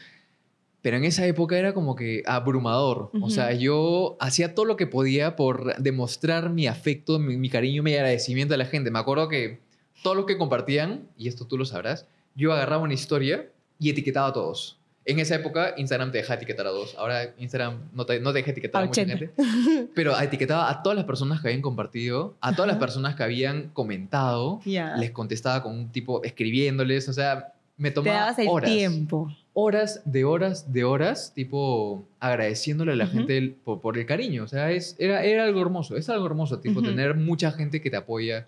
[0.83, 3.11] Pero en esa época era como que abrumador.
[3.21, 7.83] O sea, yo hacía todo lo que podía por demostrar mi afecto, mi, mi cariño,
[7.83, 8.91] mi agradecimiento a la gente.
[8.91, 9.61] Me acuerdo que
[10.03, 14.29] todos los que compartían, y esto tú lo sabrás, yo agarraba una historia y etiquetaba
[14.29, 14.80] a todos.
[15.07, 16.95] En esa época, Instagram te deja etiquetar a dos.
[16.99, 19.19] Ahora Instagram no te, no te deja etiquetar a, A mucha 80.
[19.19, 19.89] gente.
[19.95, 22.87] Pero etiquetaba a todas las personas que habían compartido, a todas las Ajá.
[22.87, 24.97] personas que habían comentado, Ya.
[24.97, 29.35] les contestaba con un tipo escribiéndoles, o sea, me Te tomaba dabas el horas, tiempo.
[29.55, 33.13] horas de horas de horas, tipo agradeciéndole a la Ujú.
[33.15, 36.27] gente el- por, por el cariño, o sea, es, era, era algo hermoso, es algo
[36.27, 36.89] hermoso, tipo Ujú.
[36.91, 38.47] tener mucha gente que te apoya,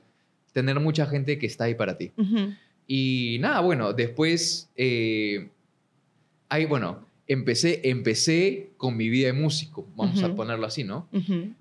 [0.53, 2.13] tener mucha gente que está ahí para ti.
[2.19, 2.53] Ujú.
[2.87, 5.49] Y nada, bueno, después, eh,
[6.53, 11.09] ahí, bueno, empecé, empecé con mi vida de músico, vamos a ponerlo así, ¿no?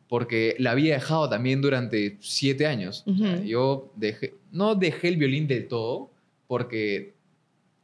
[0.07, 3.03] Porque la había dejado también durante siete años.
[3.07, 3.43] O sea, Ujú.
[3.43, 6.11] yo dejé, no dejé el violín del todo,
[6.47, 7.13] porque,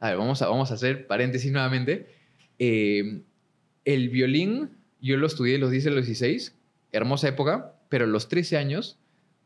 [0.00, 2.06] a ver, vamos a, vamos a hacer paréntesis nuevamente.
[2.58, 3.22] Eh,
[3.84, 6.54] el violín, yo lo estudié a los 10 y los 16,
[6.92, 8.98] hermosa época, pero a los 13 años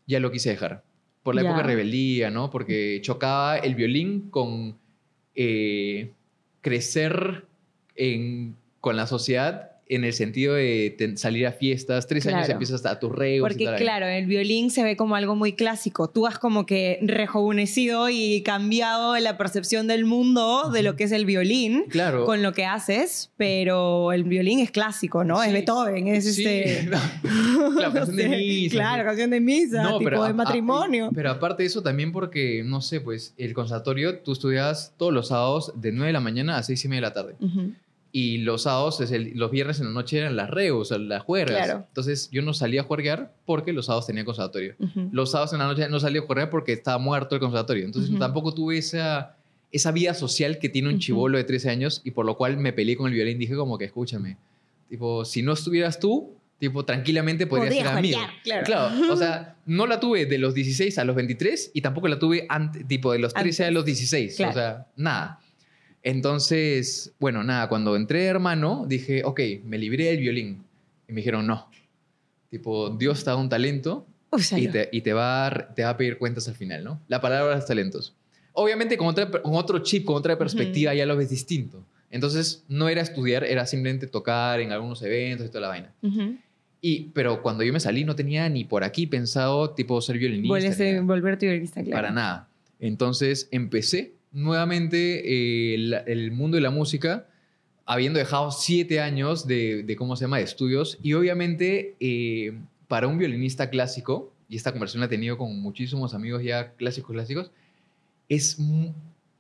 [0.07, 0.83] ya lo quise dejar.
[1.23, 2.51] Por la época de rebeldía, ¿no?
[2.51, 4.77] Porque chocaba el violín con
[5.37, 6.11] eh,
[6.61, 7.45] crecer
[7.97, 12.07] en- con la sociedad en el sentido de salir a fiestas.
[12.07, 13.39] Tres años empiezas a tus reos.
[13.39, 13.77] y Porque tal.
[13.77, 16.09] claro, el violín se ve como algo muy clásico.
[16.11, 21.13] Tú has como que rejuvenecido y cambiado la percepción del mundo de lo que es
[21.13, 22.25] el violín Claro.
[22.25, 25.43] con lo que haces, pero el violín es clásico, ¿no?
[25.43, 25.53] Es.
[25.53, 26.89] Beethoven, es Sí, este...
[27.77, 28.73] claro, canción de misa.
[28.75, 31.11] Claro, canción de misa, No, tipo pero de a- a- matrimonio.
[31.15, 35.29] pero aparte de eso, también porque, no sé, pues el conservatorio, tú estudias todos los
[35.29, 37.35] sábados de 9 de la mañana a 6 y media de la tarde.
[37.41, 37.73] Ujú.
[38.15, 40.51] Y los sábados, es el- los viernes en la noche eran las
[40.85, 41.65] sea, las juergas.
[41.65, 41.85] Claro.
[41.89, 44.75] Entonces yo no salía a juerguear porque los sábados tenía conservatorio.
[44.79, 45.09] Ujú.
[45.13, 47.85] Los sábados en la noche no salía a juergar porque estaba muerto el conservatorio.
[47.87, 48.19] Entonces Ujú.
[48.19, 49.35] tampoco tuve esa,
[49.73, 51.01] esa vida social que tiene un Ujú.
[51.01, 53.39] chivolo de 13 años y por lo cual me peleé con el violín.
[53.39, 54.37] Dije como que, escúchame,
[54.91, 58.19] tipo, si no estuvieras tú, tipo, tranquilamente podría ser amigo.
[58.19, 59.13] juerguear, claro.
[59.13, 62.47] o sea, no la tuve de los 16 a los 23 y tampoco la tuve
[62.87, 63.75] tipo de los 13 a Antes.
[63.75, 64.37] los 16.
[64.37, 64.51] Claro.
[64.51, 65.41] O sea, nada.
[66.03, 70.63] Entonces, bueno, nada, cuando entré de hermano, dije, ok, me libré del violín.
[71.09, 71.69] Y me dijeron, no.
[72.51, 74.63] Tipo, Dios te da un talento Úsalo.
[74.63, 77.01] y, te, y te, va a, te va a pedir cuentas al final, ¿no?
[77.09, 78.15] La palabra es talentos.
[78.53, 81.85] Obviamente con, otra, con otro chip, con otra perspectiva, ya lo ves distinto.
[82.11, 85.95] Entonces, no era estudiar, era simplemente tocar en algunos eventos y toda la vaina.
[86.83, 90.53] Y, pero cuando yo me salí, no tenía ni por aquí pensado, tipo, ser violinista.
[91.03, 91.97] Volverte violinista, claro.
[91.97, 92.49] Para nada.
[92.81, 95.23] Entonces, empecé nuevamente
[95.75, 95.75] eh,
[96.07, 97.27] el, mundo de la música,
[97.85, 100.99] habiendo dejado siete años de, de ¿cómo se llama?, de estudios.
[101.03, 102.53] Y obviamente, eh,
[102.89, 107.13] para un violinista clásico, y esta conversación la he tenido con muchísimos amigos ya clásicos,
[107.13, 107.51] clásicos,
[108.29, 108.93] es mu-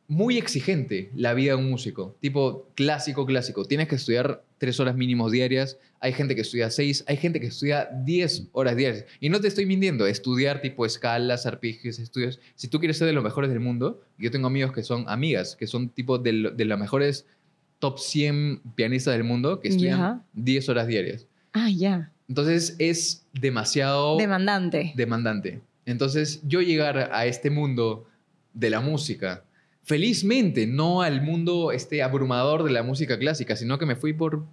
[0.09, 2.16] muy exigente la vida de un músico.
[2.20, 3.64] Tipo clásico, clásico.
[3.64, 5.77] Tienes que estudiar tres horas mínimos diarias.
[5.98, 7.03] Hay gente que estudia seis.
[7.09, 9.05] Hay gente que estudia diez horas diarias.
[9.18, 10.07] Y no te estoy mintiendo.
[10.07, 12.38] Estudiar tipo escalas, arpegios, estudios.
[12.55, 15.57] Si tú quieres ser de los mejores del mundo, yo tengo amigos que son amigas,
[15.57, 17.26] que son tipo de, de los mejores
[17.80, 20.24] top 100 pianistas del mundo, que estudian Ya.
[20.34, 21.26] 10 horas diarias.
[21.53, 22.12] Ah, ya.
[22.28, 24.93] Entonces es demasiado Demandante.
[24.95, 25.61] demandante.
[25.87, 28.07] Entonces, yo llegar a este mundo
[28.55, 29.43] de la música,
[29.85, 34.45] felizmente, no al mundo este abrumador de la música clásica, sino que me fui por,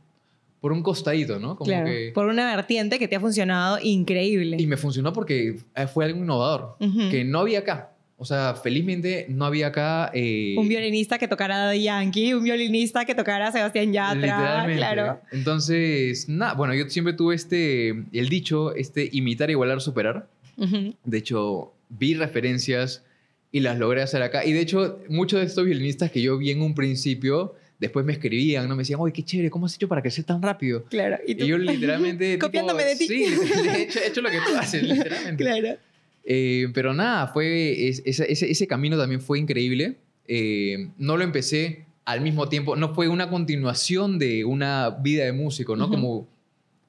[0.59, 1.55] por un costadito, ¿no?
[1.55, 4.57] Como claro, que- por una vertiente que te ha funcionado increíble.
[4.59, 7.09] Y me funcionó porque eh, fue algo innovador, Ujú.
[7.11, 7.91] que no había acá.
[8.21, 10.11] O sea, felizmente no había acá...
[10.13, 15.21] eh, Un violinista que tocara Yankee, un violinista que tocara Sebastián Yatra, claro.
[15.31, 20.27] Entonces, nada, bueno, yo siempre tuve este, el dicho, este, imitar, igualar, superar.
[20.57, 20.95] Ujú.
[21.05, 23.05] De hecho, vi referencias
[23.51, 24.45] y las logré hacer acá.
[24.45, 28.11] Y de hecho, muchos de estos violinistas que yo vi en un principio, después me
[28.13, 28.75] escribían, ¿no?
[28.75, 30.83] Me decían, oye, qué chévere, ¿cómo has hecho para crecer tan rápido?
[30.85, 31.17] Claro.
[31.25, 32.33] Y, tú- yo literalmente...
[32.35, 33.07] tipo, Copiándome de ti.
[33.07, 35.43] Sí, he hecho, he hecho lo que tú haces, literalmente.
[35.43, 35.77] Claro.
[36.25, 39.95] Eh, pero nada, fue es- ese, ese- ese camino también fue increíble.
[40.27, 45.31] Eh, no lo empecé al mismo tiempo, no fue una continuación de una vida de
[45.33, 45.85] músico, ¿no?
[45.85, 45.93] Ujú.
[45.95, 46.27] como,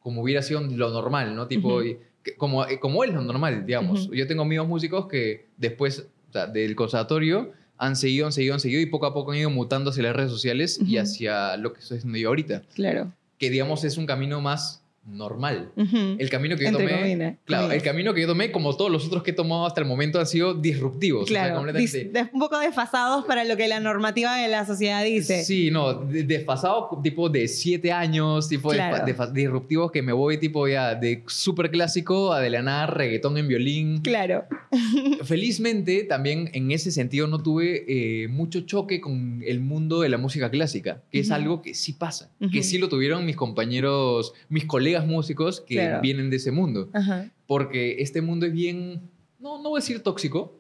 [0.01, 1.47] como hubiera sido lo normal, ¿no?
[1.47, 4.07] Tipo, y- que- como, como es lo normal, digamos.
[4.07, 4.15] Ujú.
[4.15, 8.61] Yo tengo amigos músicos que después o sea, del conservatorio han seguido, han seguido, han
[8.61, 11.73] seguido y poco a poco han ido mutando hacia las redes sociales y hacia lo
[11.73, 12.63] que estoy haciendo yo ahorita.
[12.75, 13.13] Claro.
[13.39, 15.71] Que digamos es un camino más normal.
[15.77, 16.17] Ujú.
[16.19, 17.83] El camino que yo Entre tomé, comillas, claro, comillas.
[17.85, 20.19] el camino que yo tomé, como todos los otros que he tomado hasta el momento,
[20.21, 21.25] han sido disruptivos.
[21.25, 24.49] o sea, Claro, completamente- dis- de- un poco desfasados para lo que la normativa de
[24.49, 25.45] la sociedad dice.
[25.45, 29.05] Sí, no, de- desfasado tipo de siete años, tipo Claro.
[29.07, 33.37] desfa- disruptivos que me voy tipo ya de súper clásico a de la nada reggaetón
[33.39, 34.01] en violín.
[34.03, 34.45] Claro.
[35.25, 40.19] Felizmente también en ese sentido no tuve eh, mucho choque con el mundo de la
[40.19, 41.35] música clásica, que es Ujú.
[41.35, 42.51] algo que sí pasa, Ujú.
[42.51, 46.01] que sí lo tuvieron mis compañeros, mis colegas músicos que Claro.
[46.03, 46.89] vienen de ese mundo.
[46.93, 47.31] Ajá.
[47.47, 49.01] porque este mundo es bien,
[49.41, 50.60] no, no voy a decir tóxico,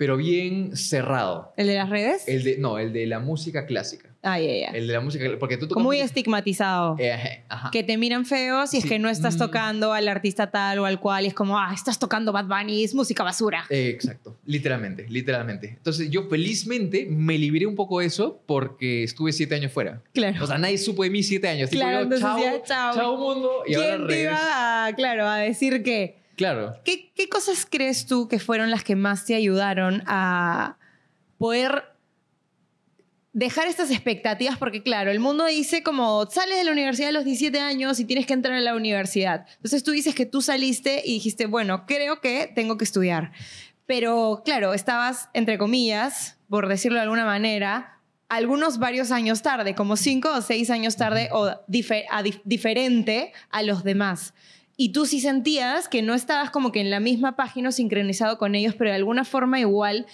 [0.00, 1.52] pero bien cerrado.
[1.58, 2.26] ¿El de las redes?
[2.26, 4.08] El de, no, el de la música clásica.
[4.22, 4.78] Ay, ay, ay.
[4.78, 6.96] El de la música, porque tú tocas Como muy estigmatizado.
[6.98, 8.88] Eh, ajá, que te miran feo si es Sí.
[8.88, 9.38] que no estás Mm.
[9.40, 11.24] tocando al artista tal o al cual.
[11.24, 13.66] Y es como, ah, estás tocando Bad Bunny, es música basura.
[13.68, 15.68] Eh, exacto, literalmente, literalmente.
[15.68, 20.00] Entonces yo felizmente me libré un poco de eso porque estuve siete años fuera.
[20.14, 20.42] Claro.
[20.42, 21.68] O sea, nadie supo de mí siete años.
[21.68, 22.94] Tipo, Claro, yo, entonces chao, ya, chao.
[22.94, 23.50] chao mundo.
[23.66, 24.30] Y ahora ¿Quién te regreso.
[24.32, 26.19] iba a, claro, a decir que...
[26.40, 26.74] Claro.
[26.86, 30.78] ¿Qué, ¿Qué cosas crees tú que fueron las que más te ayudaron a
[31.36, 31.84] poder
[33.34, 34.56] dejar estas expectativas?
[34.56, 38.06] Porque claro, el mundo dice como sales de la universidad a los 17 años y
[38.06, 39.46] tienes que entrar a la universidad.
[39.56, 43.32] Entonces tú dices que tú saliste y dijiste, bueno, creo que tengo que estudiar.
[43.84, 49.96] Pero claro, estabas, entre comillas, por decirlo de alguna manera, algunos varios años tarde, como
[49.98, 54.32] cinco o seis años tarde o dife- a dif- diferente a los demás.
[54.82, 58.38] Y tú sí sentías que no estabas como que en la misma página o sincronizado
[58.38, 60.06] con ellos, pero de alguna forma igual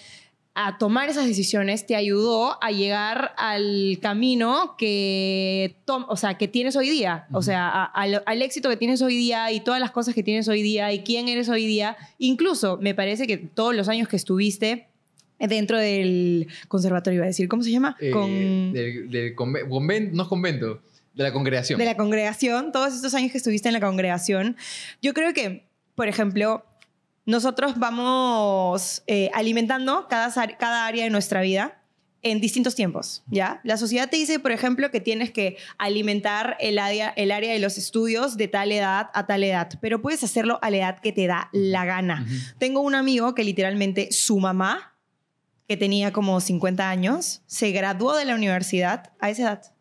[0.55, 6.75] a tomar esas decisiones te ayudó a llegar al camino que, o sea, que tienes
[6.75, 9.93] hoy día, o sea, a- al, al éxito que tienes hoy día y todas las
[9.93, 11.97] cosas que tienes hoy día y quién eres hoy día.
[12.19, 14.89] Incluso me parece que todos los años que estuviste
[15.39, 17.97] dentro del conservatorio, iba a decir, ¿cómo se llama?
[18.01, 19.35] Eh, Con- del, del
[20.13, 20.81] no es convento,
[21.17, 21.79] de la congregación.
[21.79, 24.57] de la congregación, todos estos años que estuviste en la congregación,
[25.01, 26.65] yo creo que, por ejemplo,
[27.25, 31.83] nosotros vamos eh, alimentando cada, cada área de nuestra vida
[32.23, 33.61] en distintos tiempos, ¿ya?
[33.63, 37.61] La sociedad te dice, por ejemplo, que tienes que alimentar el área, el área de
[37.61, 41.13] los estudios de tal edad a tal edad, pero puedes hacerlo a la edad que
[41.13, 42.27] te da la gana.
[42.59, 44.97] Tengo un amigo que literalmente su mamá,
[45.69, 49.76] que tenía como 50 años, se graduó de la universidad a esa edad.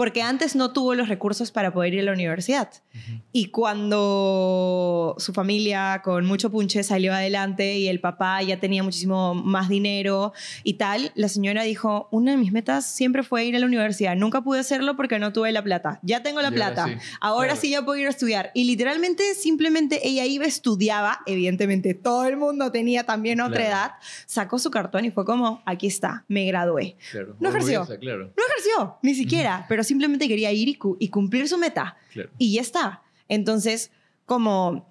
[0.00, 2.70] Porque antes no tuvo los recursos para poder ir a la universidad.
[2.94, 3.20] Ujú.
[3.32, 9.34] Y cuando su familia con mucho punche salió adelante y el papá ya tenía muchísimo
[9.34, 10.32] más dinero
[10.64, 14.16] y tal, la señora dijo, una de mis metas siempre fue ir a la universidad.
[14.16, 15.98] Nunca pude hacerlo porque no tuve la plata.
[16.02, 16.86] Ya tengo la Y ahora plata.
[16.86, 16.94] sí.
[17.20, 18.50] Ahora sí ya puedo ir a estudiar.
[18.54, 21.20] Y literalmente, simplemente ella iba, estudiaba.
[21.26, 23.70] Evidentemente, todo el mundo tenía también otra Claro.
[23.70, 23.90] edad.
[24.24, 26.96] Sacó su cartón y fue como, aquí está, me gradué.
[27.10, 27.36] Claro.
[27.38, 27.84] No ejerció.
[28.00, 31.96] Claro, No ejerció, ni siquiera, pero simplemente quería ir y, cu- y cumplir su meta.
[32.12, 32.30] claro.
[32.38, 33.02] Y ya está.
[33.28, 33.90] Entonces,
[34.26, 34.88] como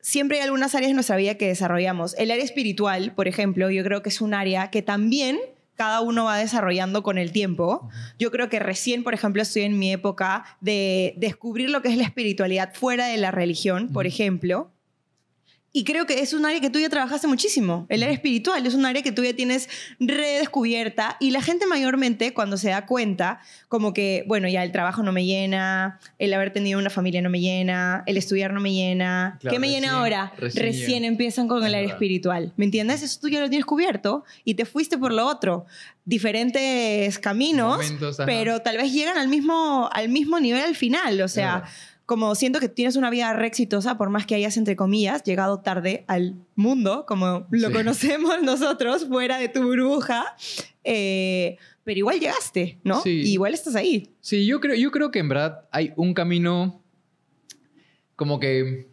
[0.00, 2.14] siempre hay algunas áreas de nuestra vida que desarrollamos.
[2.18, 5.38] El área espiritual, por ejemplo, yo creo que es un área que también
[5.76, 7.88] cada uno va desarrollando con el tiempo.
[8.18, 11.96] Yo creo que recién, por ejemplo, estoy en mi época de descubrir lo que es
[11.96, 14.70] la espiritualidad fuera de la religión, por ejemplo.
[15.74, 17.86] Y creo que es un área que tú ya trabajaste muchísimo.
[17.88, 22.34] El área espiritual es un área que tú ya tienes redescubierta y la gente mayormente
[22.34, 26.52] cuando se da cuenta, como que, bueno, ya el trabajo no me llena, el haber
[26.52, 29.38] tenido una familia no me llena, el estudiar no me llena.
[29.40, 30.32] Claro, ¿Qué me llena recién- ahora?
[30.36, 31.94] recién Recién, empiezan con el área verdad.
[31.94, 32.52] espiritual.
[32.56, 33.02] ¿Me entiendes?
[33.02, 35.64] Eso tú ya lo tienes cubierto y te fuiste por lo otro.
[36.04, 41.20] Diferentes caminos, Momentos, pero tal vez llegan al mismo, al mismo nivel al final.
[41.22, 41.72] O sea, Claro.
[42.06, 45.60] Como siento que tienes una vida re exitosa, por más que hayas, entre comillas, llegado
[45.60, 47.72] tarde al mundo, como lo Sí.
[47.72, 50.34] conocemos nosotros, fuera de tu burbuja,
[50.84, 53.00] eh, pero igual llegaste, ¿no?
[53.02, 53.22] Sí.
[53.24, 54.10] Y igual estás ahí.
[54.20, 56.82] Sí, yo creo, yo creo que en verdad hay un camino
[58.16, 58.88] como que,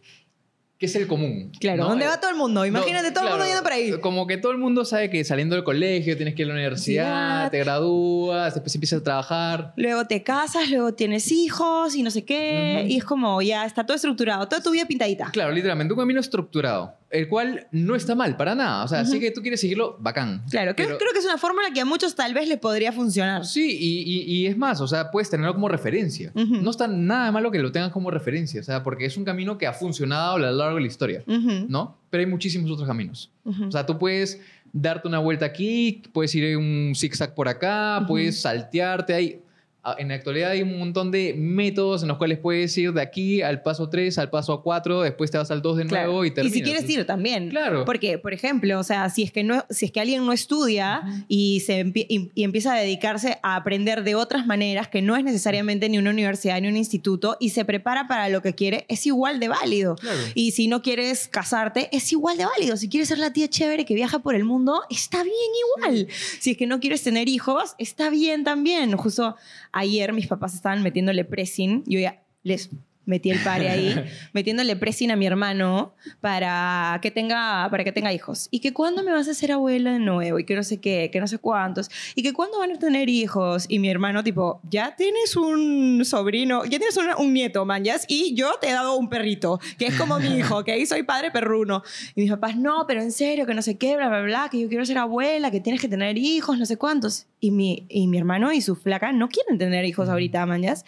[0.80, 1.52] que es el común.
[1.60, 1.88] Claro, ¿no?
[1.90, 2.64] ¿dónde Eh, va todo el mundo?
[2.64, 3.92] Imagínate no, todo el mundo yendo por ahí.
[4.00, 6.54] Como que todo el mundo sabe que saliendo del colegio tienes que ir a la
[6.54, 9.74] universidad, te gradúas, después empiezas a trabajar.
[9.76, 12.86] Luego te casas, luego tienes hijos y no sé qué.
[12.88, 15.30] Y es como ya está todo estructurado, toda tu vida pintadita.
[15.32, 18.84] Claro, literalmente, un camino estructurado, el cual no está mal para nada.
[18.84, 20.42] O sea, sí que tú quieres seguirlo, bacán.
[20.48, 22.92] Claro, creo, Pero- creo que es una fórmula que a muchos tal vez les podría
[22.92, 23.44] funcionar.
[23.44, 26.30] Sí, y, y- y es más, o sea, puedes tenerlo como referencia.
[26.34, 29.58] No está nada malo que lo tengas como referencia, o sea, porque es un camino
[29.58, 31.98] que ha funcionado a lo largo de la historia, ¿no?
[32.10, 33.30] Pero hay muchísimos otros caminos.
[33.44, 34.40] O sea, tú puedes
[34.72, 39.14] darte una vuelta aquí, puedes ir un zigzag por acá, puedes saltearte.
[39.14, 39.49] Hay, a-
[39.98, 43.40] en la actualidad hay un montón de métodos en los cuales puedes ir de aquí
[43.42, 46.06] al paso 3, al paso 4, después te vas al 2 de Claro.
[46.08, 46.54] nuevo y terminas.
[46.54, 47.48] si quieres ir también.
[47.48, 47.84] Claro.
[47.84, 51.02] Porque, por ejemplo, o sea, si es que, no, si es que alguien no estudia
[51.28, 55.16] y, se empie- y, y empieza a dedicarse a aprender de otras maneras, que no
[55.16, 58.84] es necesariamente ni una universidad ni un instituto, y se prepara para lo que quiere,
[58.88, 59.96] es igual de válido.
[59.96, 60.18] Claro.
[60.34, 62.76] Y si no quieres casarte, es igual de válido.
[62.76, 65.34] Si quieres ser la tía chévere que viaja por el mundo, está bien
[65.78, 66.06] igual.
[66.40, 68.96] Si es que no quieres tener hijos, está bien también.
[68.96, 69.36] Justo
[69.72, 71.82] ayer mis papás estaban metiéndole pressing.
[71.86, 72.70] Yo ya les
[73.06, 73.94] metí el pare ahí,
[74.32, 78.48] metiéndole pressing a mi hermano para que tenga, para que tenga hijos.
[78.50, 81.10] Y que cuándo me vas a hacer abuela de nuevo y que no sé qué,
[81.12, 81.90] que no sé cuántos.
[82.14, 83.66] Y que cuándo van a tener hijos.
[83.68, 88.34] Y mi hermano tipo, ya tienes un sobrino, ya tienes un, un nieto, manjas, y
[88.34, 91.30] yo te he dado un perrito, que es como mi hijo, que ahí soy padre
[91.30, 91.82] perruno.
[92.14, 94.60] Y mis papás, no, pero en serio, que no sé qué, bla, bla, bla, que
[94.60, 97.26] yo quiero ser abuela, que tienes que tener hijos, no sé cuántos.
[97.40, 100.84] Y mi, y mi hermano y su flaca no quieren tener hijos ahorita, manjas.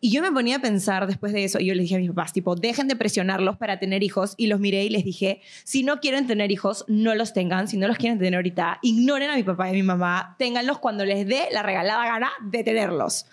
[0.00, 2.08] Y yo me ponía a pensar después de eso, y yo les dije a mis
[2.08, 5.82] papás, tipo, dejen de presionarlos para tener hijos, y los miré y les dije, si
[5.82, 9.36] no quieren tener hijos, no los tengan, si no los quieren tener ahorita, ignoren a
[9.36, 13.26] mi papá y a mi mamá, ténganlos cuando les dé la regalada gana de tenerlos.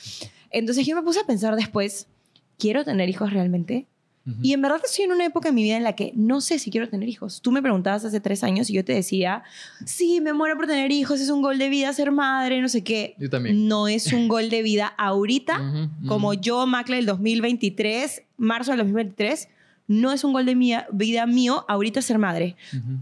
[0.50, 2.08] Entonces yo me puse a pensar después,
[2.58, 3.86] ¿quiero tener hijos realmente?
[4.42, 6.58] Y en verdad estoy en una época en mi vida en la que no sé
[6.58, 7.42] si quiero tener hijos.
[7.42, 9.44] Tú me preguntabas hace tres años y yo te decía,
[9.86, 12.84] sí, me muero por tener hijos, es un gol de vida ser madre, no sé
[12.84, 13.14] qué.
[13.20, 13.68] Yo también.
[13.68, 16.08] No es un gol de vida ahorita, Ujú, ujú.
[16.08, 19.48] como yo, Macle, del 2023, marzo del 2023,
[19.88, 22.56] no es un gol de mía- vida mío ahorita ser madre.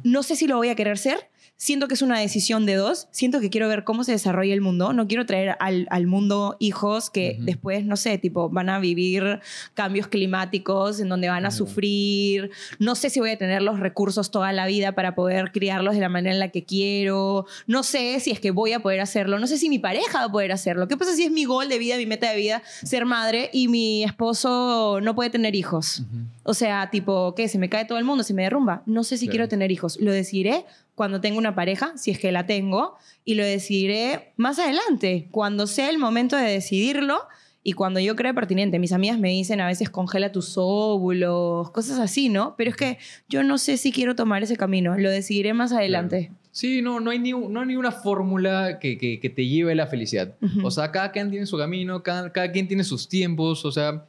[0.04, 1.30] No sé si lo voy a querer ser.
[1.56, 3.08] Siento que es una decisión de dos.
[3.12, 4.92] Siento que quiero ver cómo se desarrolla el mundo.
[4.92, 9.40] No quiero traer al, al mundo hijos que después, no sé, tipo, van a vivir
[9.74, 12.52] cambios climáticos en donde van a sufrir.
[12.80, 16.02] No sé si voy a tener los recursos toda la vida para poder criarlos de
[16.02, 17.46] la manera en la que quiero.
[17.66, 19.40] No sé si es que voy a poder hacerlo.
[19.40, 20.90] No sé si mi pareja va a poder hacerlo.
[20.90, 23.70] ¿Qué pasa si es mi gol de vida, mi meta de vida, ser madre y
[23.70, 26.04] mi esposo no puede tener hijos?
[26.44, 27.48] O sea, tipo, ¿qué?
[27.48, 28.24] ¿Se me cae todo el mundo?
[28.26, 28.84] ¿Se me derrumba?
[28.86, 29.32] No sé si Claro.
[29.32, 29.98] quiero tener hijos.
[30.02, 30.66] Lo decidiré
[30.96, 35.66] cuando tenga una pareja, si es que la tengo, y lo decidiré más adelante, cuando
[35.68, 37.20] sea el momento de decidirlo
[37.64, 38.78] y cuando yo crea pertinente.
[38.78, 42.56] Mis amigas me dicen a veces congela tus óvulos, cosas así, ¿no?
[42.58, 42.98] Pero es que
[43.30, 44.98] yo no sé si quiero tomar ese camino.
[44.98, 46.32] Lo decidiré más adelante.
[46.52, 49.48] Sí, no, no hay ni, un- no hay ni una fórmula que, que- que te
[49.48, 50.36] lleve a la felicidad.
[50.64, 54.06] O sea, cada quien tiene su camino, cada, cada quien tiene sus tiempos, o sea,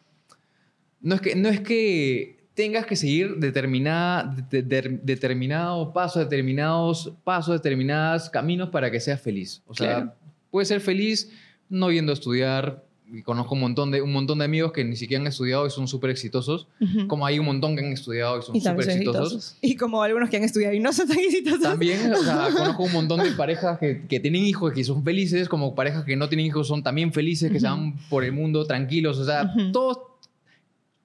[1.01, 7.13] no es que, no es que tengas que seguir determinada, de- de- determinado paso, determinados
[7.25, 9.63] pasos, determinados caminos para que seas feliz.
[9.67, 10.13] O sea, Claro.
[10.51, 11.31] puedes ser feliz
[11.69, 12.85] no yendo a estudiar.
[13.13, 15.71] Y conozco un montón, de, un montón de amigos que ni siquiera han estudiado y
[15.71, 16.67] son súper exitosos.
[17.07, 19.23] Como hay un montón que han estudiado y son súper exitosos.
[19.35, 19.57] exitosos.
[19.61, 21.61] Y como algunos que han estudiado y no son tan exitosos.
[21.63, 25.05] También, o sea, conozco un montón de parejas que, que tienen hijos y que son
[25.05, 27.77] felices, como parejas que no tienen hijos son también felices, que se Ujú.
[27.77, 29.19] van por el mundo tranquilos.
[29.19, 29.99] O sea, todos,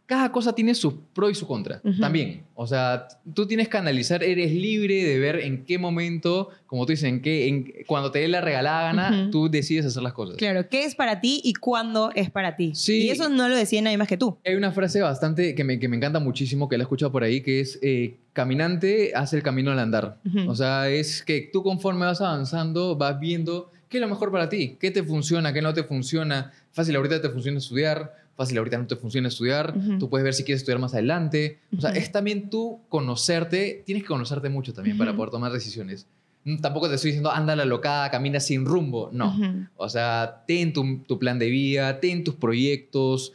[0.09, 1.81] cada cosa tiene su pro y su contra.
[1.83, 1.99] Ujú.
[1.99, 2.41] También.
[2.55, 6.93] O sea, tú tienes que analizar, eres libre de ver en qué momento, como tú
[6.93, 10.37] dices, en qué, en, cuando te dé la regalada gana, tú decides hacer las cosas.
[10.37, 12.71] Claro, ¿qué es para ti y cuándo es para ti?
[12.73, 13.03] Sí.
[13.03, 14.35] Y eso no lo decía nadie más que tú.
[14.43, 17.23] Hay una frase bastante que me, que me encanta muchísimo, que la he escuchado por
[17.23, 20.17] ahí, que es, eh, caminante hace el camino al andar.
[20.25, 20.49] Ujú.
[20.49, 24.49] O sea, es que tú conforme vas avanzando, vas viendo qué es lo mejor para
[24.49, 26.51] ti, qué te funciona, qué no te funciona.
[26.71, 29.73] Fácil, ahorita te funciona estudiar, fácil, ahorita no te funciona estudiar.
[29.99, 31.59] Tú puedes ver si quieres estudiar más adelante.
[31.77, 36.07] O sea, es también tú conocerte, tienes que conocerte mucho también para poder tomar decisiones.
[36.45, 39.09] Mm, Tampoco te estoy diciendo, anda la locada, camina sin rumbo.
[39.11, 39.35] No.
[39.75, 43.33] O sea, ten tu, tu plan de vida, ten tus proyectos.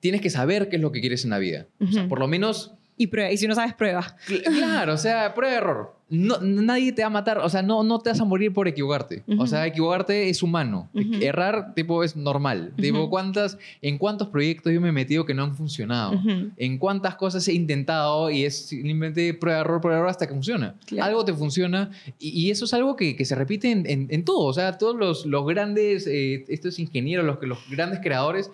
[0.00, 1.66] Tienes que saber qué es lo que quieres en la vida.
[1.80, 3.30] O sea, por lo menos y prueba.
[3.32, 4.16] Y si no sabes, prueba.
[4.28, 5.96] Cl- Claro, o sea, prueba error.
[6.14, 8.68] No, nadie te va a matar, o sea, no, no te vas a morir por
[8.68, 9.22] equivocarte.
[9.28, 9.46] O Ujú.
[9.46, 10.90] sea, equivocarte es humano.
[10.92, 11.14] Ujú.
[11.22, 12.74] Errar, tipo, es normal.
[12.76, 13.08] Tipo, Ujú.
[13.08, 16.20] ¿cuántas, ¿en cuántos proyectos yo me he metido que no han funcionado?
[16.58, 20.74] En cuántas cosas he intentado y es simplemente prueba, error, prueba, error hasta que funciona.
[20.84, 21.08] Claro.
[21.08, 24.24] Algo te funciona y, y eso es algo que, que se repite en, en- en
[24.26, 24.40] todo.
[24.44, 28.50] O sea, todos los, los grandes, eh, estos ingenieros, los, los grandes creadores,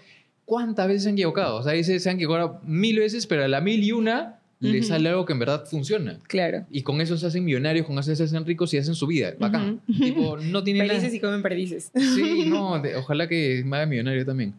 [0.49, 1.57] ¿cuántas veces se han equivocado?
[1.57, 4.79] O sea, dice, se han equivocado mil veces, pero a la mil y una le
[4.81, 4.89] Ujú.
[4.89, 6.19] sale algo que en verdad funciona.
[6.27, 6.65] Claro.
[6.71, 9.35] Y con eso se hacen millonarios, con eso se hacen ricos y hacen su vida.
[9.39, 9.81] Bacán.
[9.87, 11.93] Tipo, no tiene nada- Felices y comen perdices.
[11.95, 14.55] Sí, no, de- ojalá que me haga millonario también.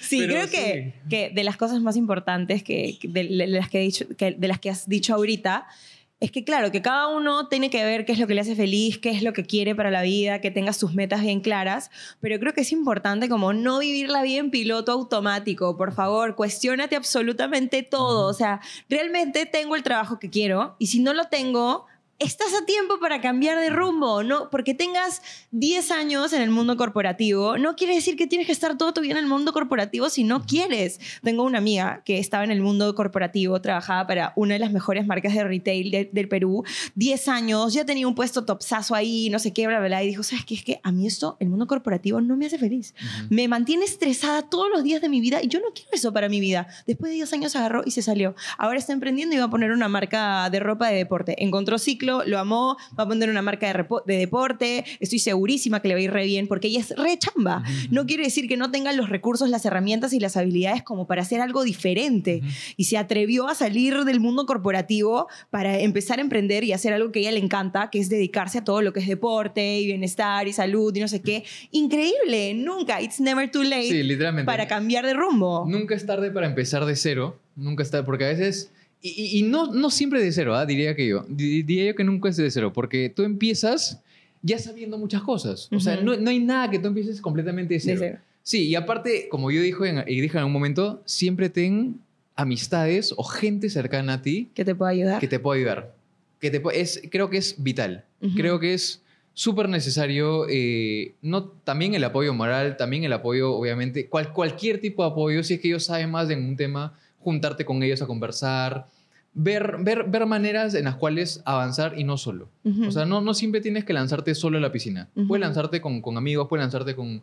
[0.00, 1.08] Sí, Pero creo que, sí.
[1.08, 4.32] que de las cosas más importantes que, que de, de las que, he dicho, que
[4.32, 5.66] de las que has dicho ahorita
[6.20, 8.56] es que, claro, que cada uno tiene que ver qué es lo que le hace
[8.56, 11.90] feliz, qué es lo que quiere para la vida, que tenga sus metas bien claras,
[12.20, 15.76] pero creo que es importante como no vivir la vida en piloto automático.
[15.76, 18.28] Por favor, cuestiónate absolutamente todo.
[18.28, 21.86] O sea, realmente tengo el trabajo que quiero y si no lo tengo,
[22.18, 24.48] estás a tiempo para cambiar de rumbo, ¿no?
[24.50, 28.78] Porque tengas 10 años en el mundo corporativo, no quiere decir que tienes que estar
[28.78, 31.00] todo tu vida en el mundo corporativo si no quieres.
[31.22, 35.06] Tengo una amiga que estaba en el mundo corporativo, trabajaba para una de las mejores
[35.06, 39.38] marcas de retail de- del Perú, 10 años, ya tenía un puesto topsazo ahí, no
[39.38, 40.54] sé qué, bla, bla, bla, y dijo, ¿sabes qué?
[40.54, 42.94] Es que a mí esto, el mundo corporativo, no me hace feliz.
[43.28, 46.28] Me mantiene estresada todos los días de mi vida y yo no quiero eso para
[46.28, 46.68] mi vida.
[46.86, 48.34] Después de 10 años agarró y se salió.
[48.56, 51.42] Ahora está emprendiendo y va a poner una marca de ropa de deporte.
[51.42, 54.84] Encontró ciclo, lo amó, va a poner una marca de, de deporte.
[55.00, 57.62] Estoy segurísima que le va a ir re bien porque ella es re chamba.
[57.90, 61.22] No quiere decir que no tenga los recursos, las herramientas y las habilidades como para
[61.22, 62.42] hacer algo diferente.
[62.76, 67.12] Y se atrevió a salir del mundo corporativo para empezar a emprender y hacer algo
[67.12, 69.86] que a ella le encanta, que es dedicarse a todo lo que es deporte y
[69.86, 71.44] bienestar y salud y no sé qué.
[71.70, 74.46] Increíble, nunca, it's never too late Sí, literalmente.
[74.46, 75.64] para cambiar de rumbo.
[75.68, 77.38] Nunca es tarde para empezar de cero.
[77.56, 78.72] Nunca es tarde, porque a veces.
[79.06, 80.64] Y, y- no, no siempre de cero, ¿ah?
[80.64, 81.26] diría que yo.
[81.28, 84.00] Di- Diría yo que nunca es de cero, porque tú empiezas
[84.40, 85.68] ya sabiendo muchas cosas.
[85.72, 86.04] O sea, Ujú.
[86.04, 87.98] no, no hay nada que tú empieces completamente de De cero.
[88.00, 88.18] cero.
[88.42, 92.00] Sí, y aparte, como yo dijo en, y dije en un momento, siempre ten
[92.34, 95.20] amistades o gente cercana a ti Que te pueda ayudar.
[95.20, 95.94] que te pueda ayudar.
[96.40, 98.04] Que te, es, creo que es vital.
[98.22, 98.34] Ujú.
[98.36, 99.02] Creo que es
[99.34, 105.02] súper necesario, eh, no, también el apoyo moral, también el apoyo, obviamente, cual, cualquier tipo
[105.04, 108.06] de apoyo, si es que ellos saben más en un tema, juntarte con ellos a
[108.06, 108.86] conversar,
[109.34, 112.48] ver, ver, ver maneras en las cuales avanzar y no solo.
[112.86, 115.10] O sea, no, no siempre tienes que lanzarte solo a la piscina.
[115.28, 117.22] Puedes lanzarte con, con amigos, puedes lanzarte con,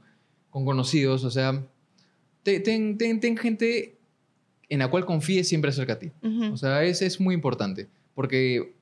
[0.50, 1.64] con conocidos, o sea,
[2.44, 3.98] te- ten, ten, ten gente
[4.70, 6.12] en la cual confíes siempre cerca a ti.
[6.24, 6.54] Ujú.
[6.54, 8.74] O sea, ese es muy importante, porque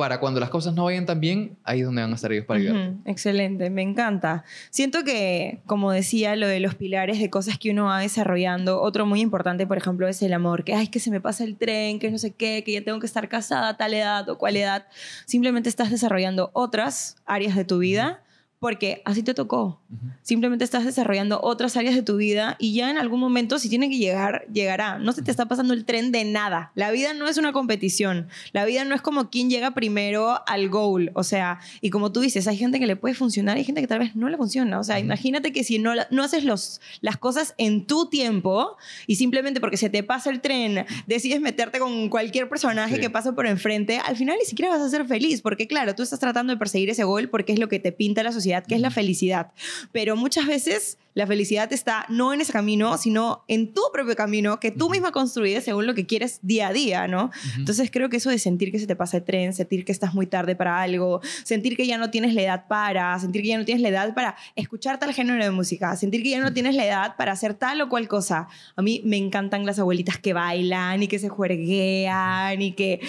[0.00, 2.46] para cuando las cosas no vayan tan bien, ahí es donde van a estar ellos
[2.46, 2.88] para ayudarte.
[2.88, 4.44] Ujú, Excelente, me encanta.
[4.70, 9.04] Siento que, como decía, lo de los pilares de cosas que uno va desarrollando, otro
[9.04, 11.98] muy importante, por ejemplo, es el amor, que, ay, que se me pasa el tren,
[11.98, 14.56] que no sé qué, que ya tengo que estar casada a tal edad o cual
[14.56, 14.86] edad.
[15.26, 18.22] Simplemente estás desarrollando otras áreas de tu vida
[18.60, 19.80] porque así te tocó.
[19.90, 20.06] Ujú.
[20.22, 23.88] Simplemente estás desarrollando otras áreas de tu vida y ya en algún momento, si tiene
[23.88, 24.98] que llegar, llegará.
[24.98, 26.70] No se te está pasando el tren de nada.
[26.74, 28.28] La vida no es una competición.
[28.52, 31.10] La vida no es como quién llega primero al goal.
[31.14, 33.80] O sea, y como tú dices, hay gente que le puede funcionar y hay gente
[33.80, 34.78] que tal vez no le funciona.
[34.78, 35.06] O sea, Ujú.
[35.06, 39.78] imagínate que si no, no haces los, las cosas en tu tiempo y simplemente porque
[39.78, 43.00] se te pasa el tren, decides meterte con cualquier personaje Sí.
[43.00, 45.40] que pasa por enfrente, al final ni siquiera vas a ser feliz.
[45.40, 48.22] Porque claro, tú estás tratando de perseguir ese goal porque es lo que te pinta
[48.22, 49.52] la sociedad, que es la felicidad.
[49.92, 54.60] Pero muchas veces la felicidad está no en ese camino, sino en tu propio camino
[54.60, 57.24] que tú misma construyes según lo que quieres día a día, ¿no?
[57.24, 57.58] Ujú.
[57.58, 60.14] Entonces creo que eso de sentir que se te pasa el tren, sentir que estás
[60.14, 63.58] muy tarde para algo, sentir que ya no tienes la edad para, sentir que ya
[63.58, 66.76] no tienes la edad para escuchar tal género de música, sentir que ya no tienes
[66.76, 68.48] la edad para hacer tal o cual cosa.
[68.76, 73.00] A mí me encantan las abuelitas que bailan y que se juerguean y que...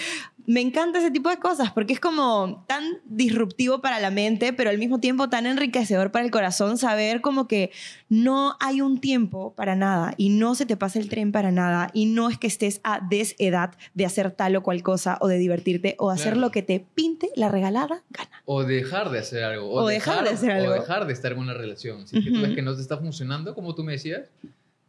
[0.46, 4.70] Me encanta ese tipo de cosas porque es como tan disruptivo para la mente, pero
[4.70, 7.70] al mismo tiempo tan enriquecedor para el corazón saber como que
[8.08, 11.90] no hay un tiempo para nada y no se te pasa el tren para nada
[11.92, 15.38] y no es que estés a desedad de hacer tal o cual cosa o de
[15.38, 16.40] divertirte o hacer Claro.
[16.40, 18.30] lo que te pinte la regalada gana.
[18.44, 19.70] O dejar de hacer algo.
[19.70, 20.72] O dejar de hacer algo.
[20.72, 22.06] O dejar de estar en una relación.
[22.08, 24.28] Si que tú ves que no te está funcionando, como tú me decías.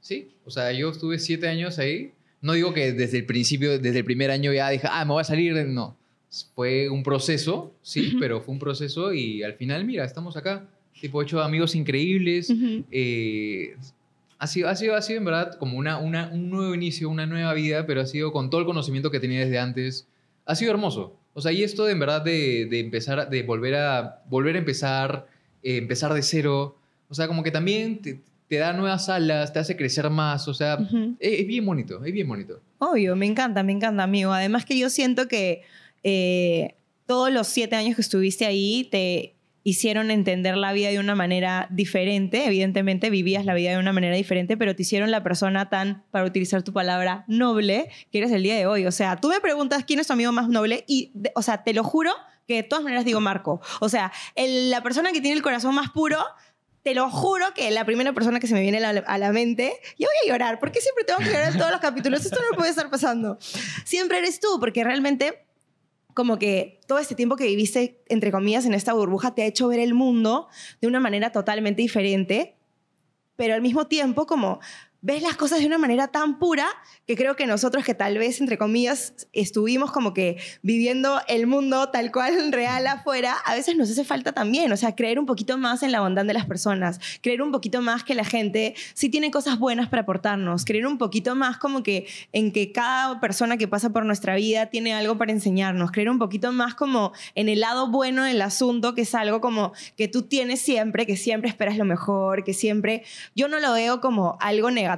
[0.01, 0.31] Sí.
[0.45, 2.11] O sea, yo estuve siete años ahí.
[2.43, 5.21] No digo que desde el principio, desde el primer año ya dije, ah, me voy
[5.21, 5.55] a salir.
[5.65, 5.95] No.
[6.53, 10.67] Fue un proceso, sí, pero fue un proceso y al final, mira, estamos acá.
[10.99, 12.53] Tipo, he hecho amigos increíbles.
[12.91, 13.75] Eh,
[14.37, 17.25] ha, sido, ha, sido, ha sido en verdad como una, una, un nuevo inicio, una
[17.25, 20.05] nueva vida, pero ha sido con todo el conocimiento que tenía desde antes.
[20.45, 21.15] Ha sido hermoso.
[21.33, 24.59] O sea, y esto de en verdad de, de empezar, de volver a, volver a
[24.59, 25.27] empezar,
[25.63, 26.75] eh, empezar de cero.
[27.07, 28.19] O sea, como que también te,
[28.53, 31.15] te da nuevas alas, te hace crecer más, o sea, Ujú.
[31.19, 32.61] es, es bien bonito, es bien bonito.
[32.77, 34.31] Obvio, me encanta, me encanta, amigo.
[34.31, 35.63] Además que yo siento que
[36.03, 36.75] eh,
[37.07, 39.33] todos los siete años que estuviste ahí te
[39.63, 42.45] hicieron entender la vida de una manera diferente.
[42.45, 46.25] Evidentemente vivías la vida de una manera diferente, pero te hicieron la persona tan, para
[46.25, 48.85] utilizar tu palabra, noble que eres el día de hoy.
[48.85, 51.63] O sea, tú me preguntas quién es tu amigo más noble y, de- o sea,
[51.63, 52.11] te lo juro
[52.47, 53.61] que de todas maneras digo Marco.
[53.79, 56.19] O sea, el- la persona que tiene el corazón más puro
[56.83, 60.07] te lo juro que la primera persona que se me viene a la, mente, yo
[60.07, 62.71] voy a llorar, porque siempre tengo que llorar en todos los capítulos, esto no puede
[62.71, 63.37] estar pasando.
[63.85, 65.45] Siempre eres tú, porque realmente
[66.13, 69.69] como que todo este tiempo que viviste, entre comillas, en esta burbuja, te ha hecho
[69.69, 70.47] ver el mundo
[70.81, 72.55] de una manera totalmente diferente,
[73.37, 74.59] pero al mismo tiempo como
[75.03, 76.65] ves las cosas de una manera tan pura
[77.05, 81.89] que creo que nosotros que tal vez, entre comillas, estuvimos como que viviendo el mundo
[81.89, 85.57] tal cual real afuera, a veces nos hace falta también, o sea, creer un poquito
[85.57, 89.09] más en la bondad de las personas, creer un poquito más que la gente sí
[89.09, 93.57] tiene cosas buenas para aportarnos, creer un poquito más como que en que cada persona
[93.57, 97.49] que pasa por nuestra vida tiene algo para enseñarnos, creer un poquito más como en
[97.49, 101.49] el lado bueno del asunto, que es algo como que tú tienes siempre, que siempre
[101.49, 103.03] esperas lo mejor, que siempre,
[103.35, 104.92] yo no lo veo como algo negativo,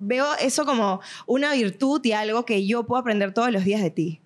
[0.00, 3.90] veo eso como una virtud y algo que yo puedo aprender todos los días de
[3.90, 4.20] ti.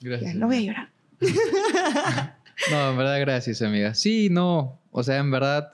[0.00, 0.34] Gracias.
[0.34, 0.90] no voy a llorar.
[2.70, 3.94] No, en verdad, gracias, amiga.
[3.94, 4.78] Sí, no.
[4.90, 5.72] O sea, en verdad.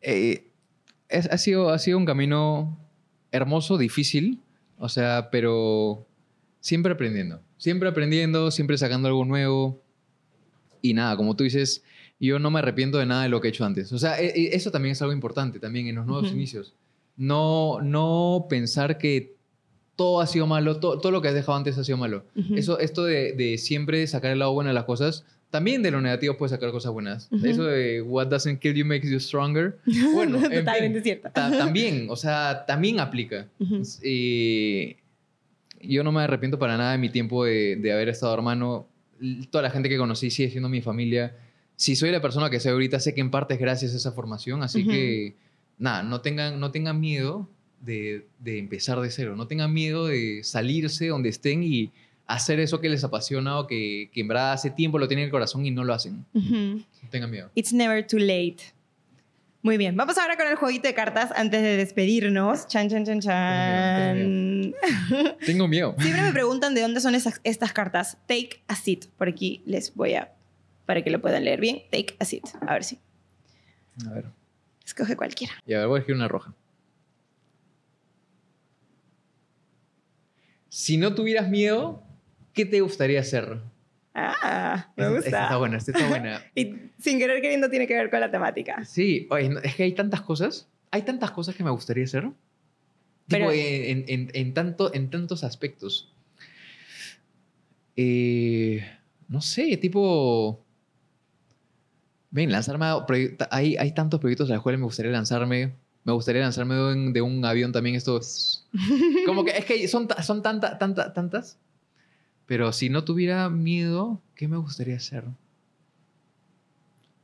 [0.00, 0.46] eh,
[1.10, 2.78] es- ha, sido, ha sido un camino
[3.32, 4.40] hermoso, difícil.
[4.78, 6.06] O sea, pero
[6.60, 7.42] siempre aprendiendo.
[7.58, 9.82] Siempre aprendiendo, siempre sacando algo nuevo.
[10.80, 11.84] Y nada, como tú dices,
[12.18, 13.92] yo no me arrepiento de nada de lo que he hecho antes.
[13.92, 16.34] O sea, e- e- eso también es algo importante, también en los nuevos Ujú.
[16.34, 16.74] inicios.
[17.16, 19.34] No, no pensar que
[19.96, 22.24] todo ha sido malo, todo, todo lo que has dejado antes ha sido malo.
[22.34, 22.54] Ujú.
[22.56, 26.00] Eso, esto de, de siempre sacar el lado bueno de las cosas, también de lo
[26.00, 27.28] negativo puedes sacar cosas buenas.
[27.30, 27.44] Ujú.
[27.46, 29.78] Eso de what doesn't kill you makes you stronger.
[30.14, 31.28] Bueno, en Totalmente cierto.
[31.30, 33.48] ta- también, o sea, también aplica.
[33.60, 33.82] Ujú.
[34.02, 34.96] Y
[35.82, 38.88] yo no me arrepiento para nada de mi tiempo de, de haber estado hermano.
[39.50, 41.36] Toda la gente que conocí sigue siendo mi familia.
[41.76, 44.12] Si soy la persona que soy ahorita, sé que en parte es gracias a esa
[44.12, 44.62] formación.
[44.62, 45.36] Así que,
[45.82, 47.48] nada, no tengan, no tengan miedo
[47.80, 49.34] de, de empezar de cero.
[49.36, 51.90] No tengan miedo de salirse donde estén y
[52.26, 55.26] hacer eso que les apasiona o que, que en verdad hace tiempo lo tienen en
[55.26, 56.24] el corazón y no lo hacen.
[56.32, 57.50] No tengan miedo.
[57.54, 58.58] It's never too late.
[59.64, 62.66] Muy bien, vamos ahora con el jueguito de cartas antes de despedirnos.
[62.66, 64.74] Chan, chan, chan, chan.
[65.46, 65.94] Tengo miedo.
[66.00, 68.18] Siempre me preguntan de dónde son esas- estas cartas.
[68.26, 69.06] Take a seat.
[69.18, 70.32] Por aquí les voy a,
[70.86, 71.82] para que lo puedan leer bien.
[71.92, 72.42] Take a seat.
[72.66, 72.98] A ver si.
[74.06, 74.24] A ver.
[74.92, 75.54] Escoge cualquiera.
[75.66, 76.52] Y a ver, voy a elegir una roja.
[80.68, 82.02] Si no tuvieras miedo,
[82.52, 83.60] ¿qué te gustaría hacer?
[84.14, 85.24] Ah, me gusta.
[85.28, 86.42] Esta está buena, esta está buena.
[86.54, 88.84] Y sin querer queriendo tiene que ver con la temática.
[88.84, 90.68] Sí, oye, es que hay tantas cosas.
[90.90, 92.28] Hay tantas cosas que me gustaría hacer.
[93.28, 96.12] Pero- Tipo, en, en- en tanto, en tantos aspectos.
[97.96, 98.86] Eh,
[99.28, 100.61] no sé, tipo...
[102.32, 103.06] Ven, lanzarme a
[103.50, 105.74] Hay, hay tantos proyectos a los cuales me gustaría lanzarme.
[106.04, 107.94] Me gustaría lanzarme de un, de un avión también.
[107.94, 108.66] Esto es-
[109.26, 111.58] Como que es que son, son tanta, tanta, tantas.
[112.46, 115.24] Pero si no tuviera miedo, ¿qué me gustaría hacer?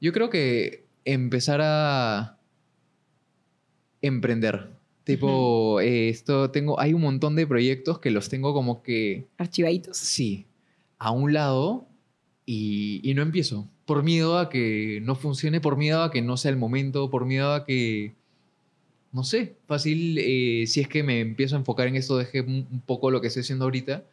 [0.01, 2.39] Yo creo que empezar a
[4.03, 4.71] emprender.
[5.05, 9.97] Tipo, eh, esto tengo, hay un montón de proyectos que los tengo como que, Archivaditos.
[9.97, 10.47] sí,
[10.99, 11.87] a un lado
[12.45, 13.67] y, y no empiezo.
[13.89, 17.25] Por miedo a que no funcione, por miedo a que no sea el momento, por
[17.25, 18.13] miedo a que,
[19.13, 22.83] no sé, fácil, eh, si es que me empiezo a enfocar en esto, deje un,
[22.85, 24.05] poco lo que estoy haciendo ahorita.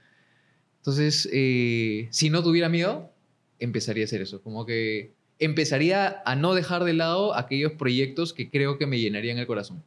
[0.77, 3.11] Entonces, eh, si no tuviera miedo,
[3.59, 4.41] empezaría a hacer eso.
[4.41, 9.39] Como que empezaría a no dejar de lado aquellos proyectos que creo que me llenarían
[9.39, 9.83] el corazón.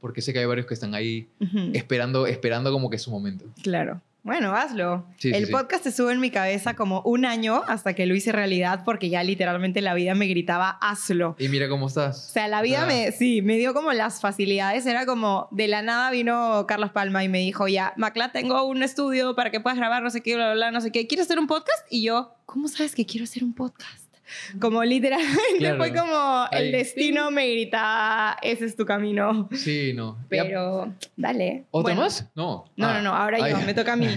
[0.00, 1.26] Porque sé que hay varios que están ahí
[1.72, 3.46] esperando, esperando como que es su momento.
[3.64, 4.00] Claro.
[4.24, 5.04] Bueno, hazlo.
[5.18, 5.52] Sí, sí, el sí.
[5.52, 9.22] podcast estuvo en mi cabeza como un año hasta que lo hice realidad porque ya
[9.22, 11.36] literalmente la vida me gritaba, hazlo.
[11.38, 12.30] Y mira cómo O estás.
[12.32, 12.86] sea, la vida Ah.
[12.86, 14.86] me, sí, me dio como las facilidades.
[14.86, 18.82] Era como, de la nada vino Carlos Palma y me dijo, ya, Macla, tengo un
[18.82, 21.06] estudio para que puedas grabar, no sé qué, bla, bla, bla, no sé qué.
[21.06, 21.86] ¿Quieres hacer un podcast?
[21.90, 24.03] Y yo, ¿cómo sabes que quiero hacer un podcast?
[24.60, 25.76] Como literalmente Claro.
[25.78, 26.66] fue como Ahí.
[26.66, 29.48] el destino me gritaba, ese es tu camino.
[29.52, 30.16] Sí, no.
[30.30, 31.64] Ya, Pero, dale.
[31.70, 32.00] ¿Otra Bueno.
[32.02, 32.26] más?
[32.34, 32.64] No.
[32.76, 32.94] No, Ah.
[32.94, 34.06] no, no, ahora Ah, yo, me toca a mí.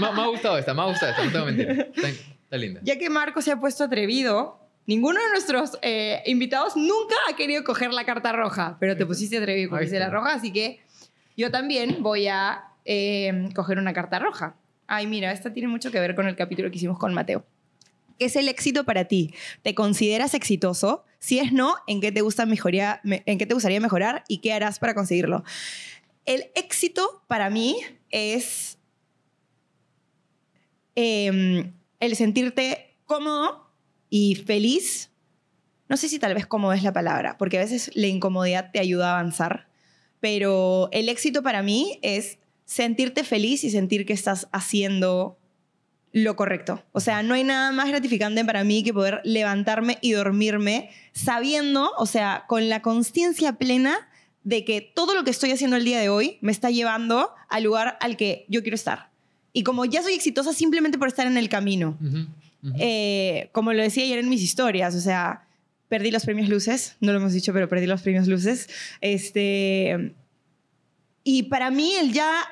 [0.00, 1.92] me, me ha gustado esta, me ha gustado esta, no te voy a mentir.
[1.94, 2.80] Está, está linda.
[2.84, 7.64] Ya que Marco se ha puesto atrevido, ninguno de nuestros eh, invitados nunca ha querido
[7.64, 10.80] coger la carta roja, pero te pusiste atrevido y Ahí cogiste la roja, así que
[11.36, 14.54] yo también voy a eh, coger una carta roja.
[14.90, 17.44] Ay, mira, esta tiene mucho que ver con el capítulo que hicimos con Mateo.
[18.18, 19.34] ¿Qué es el éxito para ti?
[19.62, 21.04] ¿Te consideras exitoso?
[21.18, 23.00] Si es no, ¿en qué te, gustaría
[23.80, 25.44] mejorar y qué harás para conseguirlo?
[26.24, 27.76] El éxito para mí
[28.10, 28.78] es
[30.94, 33.70] em, el sentirte cómodo
[34.08, 35.10] y feliz.
[35.90, 38.80] No sé si tal vez cómodo es la palabra, porque a veces la incomodidad te
[38.80, 39.68] ayuda a avanzar,
[40.18, 45.38] pero el éxito para mí es sentirte feliz y sentir que estás haciendo
[46.12, 46.84] lo correcto.
[46.92, 51.90] O sea, no hay nada más gratificante para mí que poder levantarme y dormirme sabiendo,
[51.96, 53.96] o sea, con la conciencia plena
[54.44, 57.64] de que todo lo que estoy haciendo el día de hoy me está llevando al
[57.64, 59.08] lugar al que yo quiero estar.
[59.54, 61.96] Y como ya soy exitosa simplemente por estar en el camino.
[62.78, 65.48] Eh, como lo decía ayer en mis historias, o sea,
[65.88, 68.68] perdí los premios Luces, no lo hemos dicho, pero perdí los premios Luces.
[69.00, 70.14] Este,
[71.24, 72.46] y para mí el ya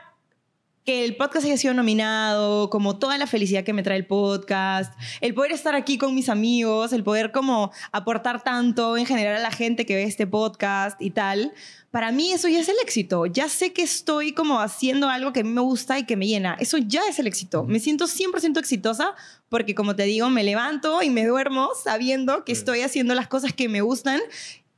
[0.86, 4.94] que el podcast haya sido nominado, como toda la felicidad que me trae el podcast,
[5.20, 9.40] el poder estar aquí con mis amigos, el poder como aportar tanto en general a
[9.40, 11.52] la gente que ve este podcast y tal,
[11.90, 13.26] para mí eso ya es el éxito.
[13.26, 16.28] Ya sé que estoy como haciendo algo que a mí me gusta y que me
[16.28, 16.56] llena.
[16.60, 17.64] Eso ya es el éxito.
[17.64, 19.14] Me siento 100% exitosa
[19.48, 23.52] porque, como te digo, me levanto y me duermo sabiendo que estoy haciendo las cosas
[23.52, 24.20] que me gustan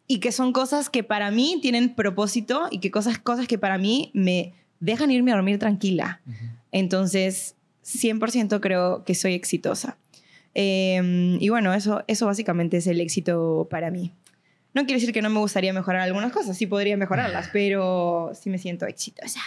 [0.06, 3.76] y que son cosas que para mí tienen propósito y que cosas, cosas que para
[3.76, 6.20] mí me dejan irme a dormir tranquila.
[6.26, 6.36] Ujú.
[6.72, 9.96] Entonces, 100% creo que soy exitosa.
[10.54, 14.12] Eh, y bueno, eso, eso básicamente es el éxito para mí.
[14.74, 18.50] No quiere decir que no me gustaría mejorar algunas cosas, sí podría mejorarlas, pero sí
[18.50, 19.40] me siento exitosa.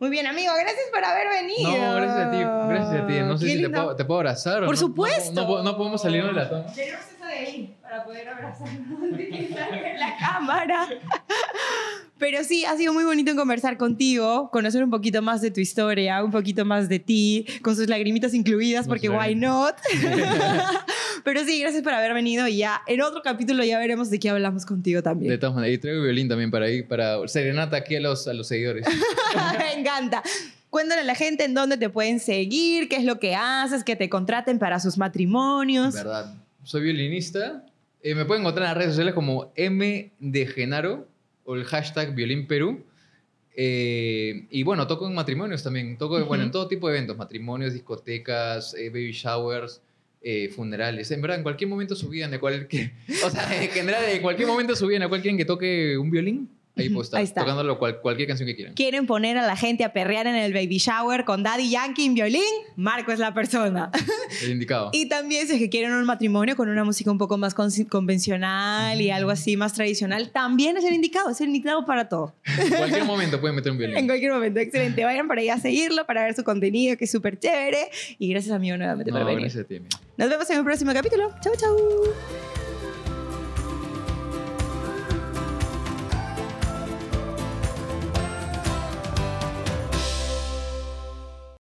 [0.00, 1.70] Muy bien, amigo, gracias por haber venido.
[1.70, 3.12] No, gracias a ti, gracias a ti.
[3.20, 4.62] No sé Qué si te puedo, te puedo abrazar.
[4.62, 4.80] o Por no?
[4.80, 5.32] supuesto.
[5.42, 6.72] No, no, no podemos salir de la toma.
[6.72, 10.88] Tenemos esa de ahí para poder abrazarnos en la cámara.
[12.20, 16.22] Pero sí, ha sido muy bonito conversar contigo, conocer un poquito más de tu historia,
[16.22, 19.74] un poquito más de ti, con sus lagrimitas incluidas, porque Muchas why not?
[21.24, 24.28] Pero sí, gracias por haber venido y ya en otro capítulo ya veremos de qué
[24.28, 25.40] hablamos contigo De también.
[25.40, 28.46] todas maneras, y traigo violín también para ahí, para serenata aquí a los, a los
[28.46, 28.86] seguidores.
[29.58, 30.22] Me encanta.
[30.68, 33.96] Cuéntale a la gente en dónde te pueden seguir, qué es lo que haces, que
[33.96, 35.94] te contraten para sus matrimonios.
[35.94, 36.34] ¿Verdad?
[36.64, 37.64] Soy violinista.
[38.02, 41.09] Eh, me pueden encontrar en las redes sociales como M de Genaro
[41.50, 42.84] o el hashtag Violín Perú.
[43.56, 45.98] Eh, y bueno, toco en matrimonios también.
[45.98, 49.82] Toco bueno, en todo tipo de eventos: matrimonios, discotecas, eh, baby showers,
[50.22, 51.10] eh, funerales.
[51.10, 52.92] En verdad, en cualquier momento subían de cualquier.
[53.26, 56.48] O sea, en general, en cualquier momento subían a cualquier que toque un violín.
[56.76, 57.40] Ahí puedo estar, Ahí está.
[57.42, 58.74] tocándolo cual- cualquier canción que quieran.
[58.74, 62.14] quieren poner a la gente a perrear en el baby shower con Daddy Yankee en
[62.14, 62.40] violín,
[62.76, 63.90] Marco es la persona.
[64.42, 64.90] El indicado.
[64.94, 67.70] Y también si es que quieren un matrimonio con una música un poco más con-
[67.88, 72.34] convencional y algo así más tradicional, también es el indicado, es el indicado para todo.
[72.46, 74.06] En cualquier momento pueden meter un En violín.
[74.06, 75.04] cualquier momento, excelente.
[75.04, 77.90] Vayan por ahí a seguirlo para ver su contenido, que es súper chévere.
[78.18, 79.40] Y gracias amigo nuevamente No, por venir.
[79.42, 79.90] gracias a ti, amigo.
[80.16, 81.30] Nos vemos en el próximo capítulo.
[81.42, 82.59] Chau, chau.